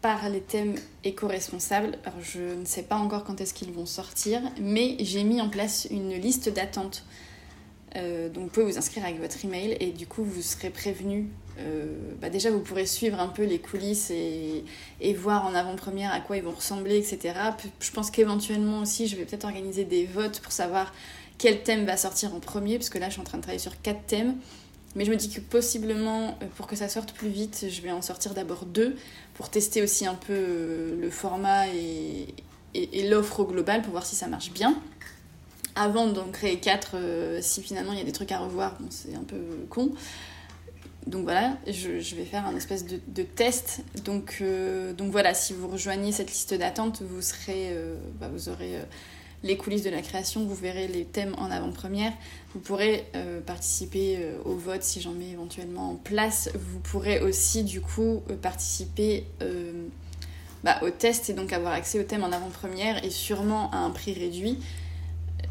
par 0.00 0.28
les 0.28 0.40
thèmes 0.40 0.74
éco-responsables, 1.04 1.98
alors 2.04 2.20
je 2.20 2.40
ne 2.40 2.64
sais 2.64 2.82
pas 2.82 2.96
encore 2.96 3.22
quand 3.24 3.40
est-ce 3.40 3.54
qu'ils 3.54 3.72
vont 3.72 3.86
sortir, 3.86 4.40
mais 4.60 4.96
j'ai 5.00 5.24
mis 5.24 5.40
en 5.40 5.48
place 5.48 5.86
une 5.90 6.14
liste 6.14 6.48
d'attente. 6.48 7.04
Euh, 7.96 8.28
donc 8.28 8.44
vous 8.44 8.50
pouvez 8.50 8.66
vous 8.66 8.78
inscrire 8.78 9.04
avec 9.04 9.20
votre 9.20 9.44
email 9.44 9.76
et 9.80 9.90
du 9.90 10.06
coup 10.06 10.22
vous 10.22 10.42
serez 10.42 10.70
prévenu 10.70 11.26
euh, 11.58 11.86
bah 12.20 12.30
déjà 12.30 12.50
vous 12.50 12.60
pourrez 12.60 12.86
suivre 12.86 13.18
un 13.18 13.26
peu 13.26 13.44
les 13.44 13.58
coulisses 13.58 14.10
et, 14.10 14.64
voir 15.14 15.44
en 15.44 15.54
avant-première 15.54 16.12
à 16.12 16.20
quoi 16.20 16.36
ils 16.36 16.42
vont 16.42 16.52
ressembler, 16.52 16.96
etc. 16.96 17.34
Je 17.80 17.90
pense 17.90 18.10
qu'éventuellement 18.10 18.80
aussi 18.80 19.06
je 19.06 19.16
vais 19.16 19.24
peut-être 19.24 19.44
organiser 19.44 19.84
des 19.84 20.06
votes 20.06 20.40
pour 20.40 20.52
savoir 20.52 20.94
quel 21.36 21.62
thème 21.62 21.84
va 21.84 21.96
sortir 21.96 22.34
en 22.34 22.40
premier, 22.40 22.78
parce 22.78 22.90
que 22.90 22.98
là 22.98 23.08
je 23.08 23.12
suis 23.12 23.20
en 23.20 23.24
train 23.24 23.38
de 23.38 23.42
travailler 23.42 23.58
sur 23.60 23.80
quatre 23.82 24.06
thèmes. 24.06 24.36
Mais 24.96 25.04
je 25.04 25.10
me 25.10 25.16
dis 25.16 25.30
que 25.30 25.40
possiblement, 25.40 26.36
euh, 26.42 26.46
pour 26.56 26.66
que 26.66 26.76
ça 26.76 26.88
sorte 26.88 27.12
plus 27.12 27.28
vite, 27.28 27.66
je 27.68 27.80
vais 27.80 27.92
en 27.92 28.02
sortir 28.02 28.34
d'abord 28.34 28.64
deux, 28.64 28.96
pour 29.34 29.48
tester 29.48 29.82
aussi 29.82 30.06
un 30.06 30.14
peu 30.14 30.96
le 31.00 31.10
format 31.10 31.68
et, 31.68 32.26
et 32.74 33.08
l'offre 33.08 33.40
au 33.40 33.44
global, 33.44 33.82
pour 33.82 33.92
voir 33.92 34.06
si 34.06 34.16
ça 34.16 34.26
marche 34.26 34.52
bien. 34.52 34.80
Avant 35.82 36.06
d'en 36.06 36.28
créer 36.30 36.58
quatre, 36.58 36.96
si 37.40 37.62
finalement 37.62 37.92
il 37.92 37.98
y 37.98 38.02
a 38.02 38.04
des 38.04 38.12
trucs 38.12 38.32
à 38.32 38.38
revoir, 38.38 38.76
c'est 38.90 39.14
un 39.14 39.24
peu 39.24 39.38
con 39.70 39.92
donc 41.06 41.24
voilà, 41.24 41.56
je, 41.66 42.14
vais 42.14 42.24
faire 42.24 42.46
un 42.46 42.54
espèce 42.56 42.84
de, 42.86 43.22
test. 43.22 43.82
Donc, 44.04 44.38
euh, 44.40 44.92
donc 44.92 45.10
voilà, 45.10 45.34
si 45.34 45.52
vous 45.52 45.66
rejoignez 45.66 46.12
cette 46.12 46.30
liste 46.30 46.54
d'attente, 46.54 47.02
vous 47.02 47.22
serez, 47.22 47.70
euh, 47.70 47.96
bah, 48.20 48.28
vous 48.32 48.48
aurez 48.48 48.76
euh, 48.76 48.82
les 49.42 49.56
coulisses 49.56 49.82
de 49.82 49.90
la 49.90 50.02
création, 50.02 50.44
vous 50.44 50.54
verrez 50.54 50.88
les 50.88 51.04
thèmes 51.04 51.34
en 51.38 51.50
avant-première. 51.50 52.12
Vous 52.52 52.60
pourrez 52.60 53.06
participer 53.46 54.18
au 54.44 54.54
vote 54.54 54.82
si 54.82 55.00
j'en 55.00 55.12
mets 55.12 55.30
éventuellement 55.30 55.92
en 55.92 55.94
place. 55.94 56.50
Vous 56.54 56.80
pourrez 56.80 57.20
aussi 57.20 57.62
du 57.62 57.80
coup 57.80 58.22
participer 58.42 59.24
bah, 60.62 60.78
au 60.82 60.90
test 60.90 61.30
et 61.30 61.32
donc 61.32 61.54
avoir 61.54 61.72
accès 61.72 61.98
aux 61.98 62.02
thèmes 62.02 62.24
en 62.24 62.32
avant-première 62.32 63.02
et 63.02 63.08
sûrement 63.08 63.70
à 63.70 63.78
un 63.78 63.90
prix 63.90 64.12
réduit. 64.12 64.58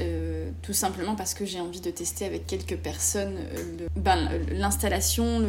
Euh, 0.02 0.50
tout 0.62 0.74
simplement 0.74 1.16
parce 1.16 1.34
que 1.34 1.46
j'ai 1.46 1.60
envie 1.60 1.82
de 1.82 1.92
tester 1.92 2.26
avec 2.26 2.48
quelques 2.48 2.78
personnes 2.78 3.38
ben, 3.96 4.30
l'installation, 4.52 5.44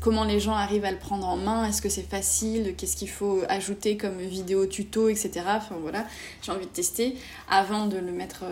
comment 0.00 0.24
les 0.24 0.38
gens 0.38 0.52
arrivent 0.52 0.84
à 0.84 0.90
le 0.90 0.98
prendre 0.98 1.26
en 1.26 1.36
main, 1.36 1.66
est-ce 1.66 1.80
que 1.80 1.88
c'est 1.88 2.08
facile, 2.08 2.74
qu'est-ce 2.76 2.96
qu'il 2.96 3.08
faut 3.08 3.42
ajouter 3.48 3.96
comme 3.96 4.18
vidéo 4.18 4.66
tuto, 4.66 5.08
etc. 5.08 5.30
Enfin 5.46 5.76
voilà, 5.80 6.06
j'ai 6.42 6.52
envie 6.52 6.66
de 6.66 6.70
tester 6.70 7.16
avant 7.48 7.86
de 7.86 7.96
le 7.96 8.12
mettre 8.12 8.44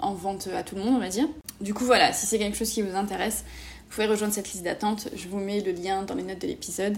en 0.00 0.14
vente 0.14 0.48
à 0.48 0.62
tout 0.62 0.74
le 0.74 0.82
monde, 0.82 0.94
on 0.96 1.00
va 1.00 1.08
dire. 1.08 1.28
Du 1.60 1.74
coup 1.74 1.84
voilà, 1.84 2.12
si 2.12 2.26
c'est 2.26 2.38
quelque 2.38 2.56
chose 2.56 2.70
qui 2.70 2.82
vous 2.82 2.96
intéresse, 2.96 3.44
vous 3.92 3.96
pouvez 3.96 4.06
rejoindre 4.06 4.32
cette 4.32 4.50
liste 4.50 4.64
d'attente. 4.64 5.10
Je 5.14 5.28
vous 5.28 5.38
mets 5.38 5.60
le 5.60 5.72
lien 5.72 6.02
dans 6.02 6.14
les 6.14 6.22
notes 6.22 6.40
de 6.40 6.46
l'épisode. 6.46 6.96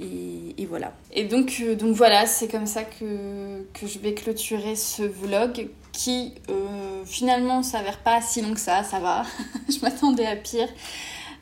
Et, 0.00 0.66
voilà. 0.66 0.94
Et 1.12 1.24
donc, 1.24 1.56
euh, 1.60 1.74
donc 1.74 1.96
voilà, 1.96 2.26
c'est 2.26 2.46
comme 2.46 2.66
ça 2.66 2.84
que, 2.84 3.64
que, 3.74 3.88
je 3.88 3.98
vais 3.98 4.14
clôturer 4.14 4.76
ce 4.76 5.02
vlog 5.02 5.68
qui 5.98 6.32
euh, 6.48 7.04
finalement 7.04 7.64
s'avère 7.64 7.98
pas 7.98 8.20
si 8.20 8.40
long 8.40 8.54
que 8.54 8.60
ça, 8.60 8.84
ça 8.84 9.00
va. 9.00 9.24
je 9.68 9.80
m'attendais 9.80 10.26
à 10.26 10.36
pire. 10.36 10.68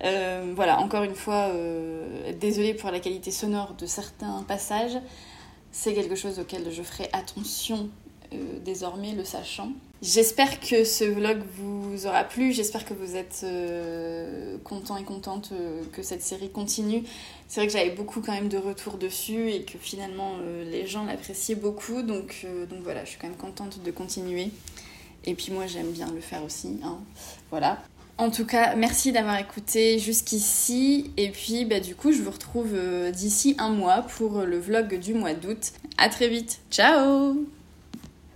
Euh, 0.03 0.55
voilà, 0.57 0.81
encore 0.81 1.03
une 1.03 1.15
fois, 1.15 1.51
désolée 2.41 2.73
pour 2.73 2.91
la 2.91 3.01
qualité 3.01 3.31
sonore 3.31 3.75
de 3.75 3.85
certains 3.85 4.43
passages. 4.49 4.99
C'est 5.73 5.93
quelque 5.93 6.15
chose 6.15 6.39
auquel 6.39 6.73
je 6.73 6.83
ferai 6.83 7.11
attention 7.13 7.91
désormais, 8.65 9.13
le 9.13 9.25
sachant. 9.25 9.71
J'espère 10.03 10.61
que 10.61 10.85
ce 10.85 11.05
vlog 11.05 11.39
vous 11.57 12.07
aura 12.07 12.23
plu, 12.25 12.53
j'espère 12.53 12.85
que 12.85 12.93
vous 12.93 13.17
êtes 13.17 13.41
euh, 13.45 14.59
content 14.63 14.99
et 14.99 15.05
contente 15.05 15.51
euh, 15.53 15.83
que 15.93 16.03
cette 16.03 16.23
série 16.23 16.51
continue. 16.51 17.03
C'est 17.49 17.61
vrai 17.61 17.67
que 17.67 17.73
j'avais 17.73 17.91
beaucoup 17.91 18.21
quand 18.21 18.33
même 18.33 18.49
de 18.49 18.59
retours 18.59 18.99
dessus 18.99 19.51
et 19.51 19.63
que 19.63 19.79
finalement 19.79 20.33
euh, 20.43 20.71
les 20.71 20.87
gens 20.87 21.05
l'appréciaient 21.05 21.55
beaucoup, 21.55 22.03
donc, 22.03 22.47
donc 22.69 22.81
voilà, 22.83 23.05
je 23.05 23.11
suis 23.11 23.19
quand 23.19 23.29
même 23.29 23.39
contente 23.39 23.83
de 23.83 23.91
continuer. 23.91 24.51
Et 25.25 25.35
puis 25.35 25.51
moi 25.51 25.67
j'aime 25.67 25.93
bien 25.93 26.13
le 26.13 26.21
faire 26.21 26.45
aussi, 26.45 26.79
hein. 26.85 26.99
voilà. 27.51 27.83
En 28.19 28.31
tout 28.31 28.47
cas, 28.47 28.77
merci 28.77 29.13
d'avoir 29.13 29.39
écouté 29.39 29.99
jusqu'ici. 29.99 31.11
Et 31.19 31.29
puis, 31.29 31.67
bah, 31.67 31.81
du 31.81 31.95
coup, 31.95 32.13
je 32.13 32.23
vous 32.23 32.31
retrouve 32.31 32.75
d'ici 33.13 33.55
un 33.59 33.69
mois 33.69 34.01
pour 34.01 34.41
le 34.41 34.59
vlog 34.59 34.99
du 34.99 35.13
mois 35.13 35.35
d'août. 35.35 35.73
À 35.99 36.09
très 36.09 36.29
vite. 36.29 36.61
Ciao 36.71 37.37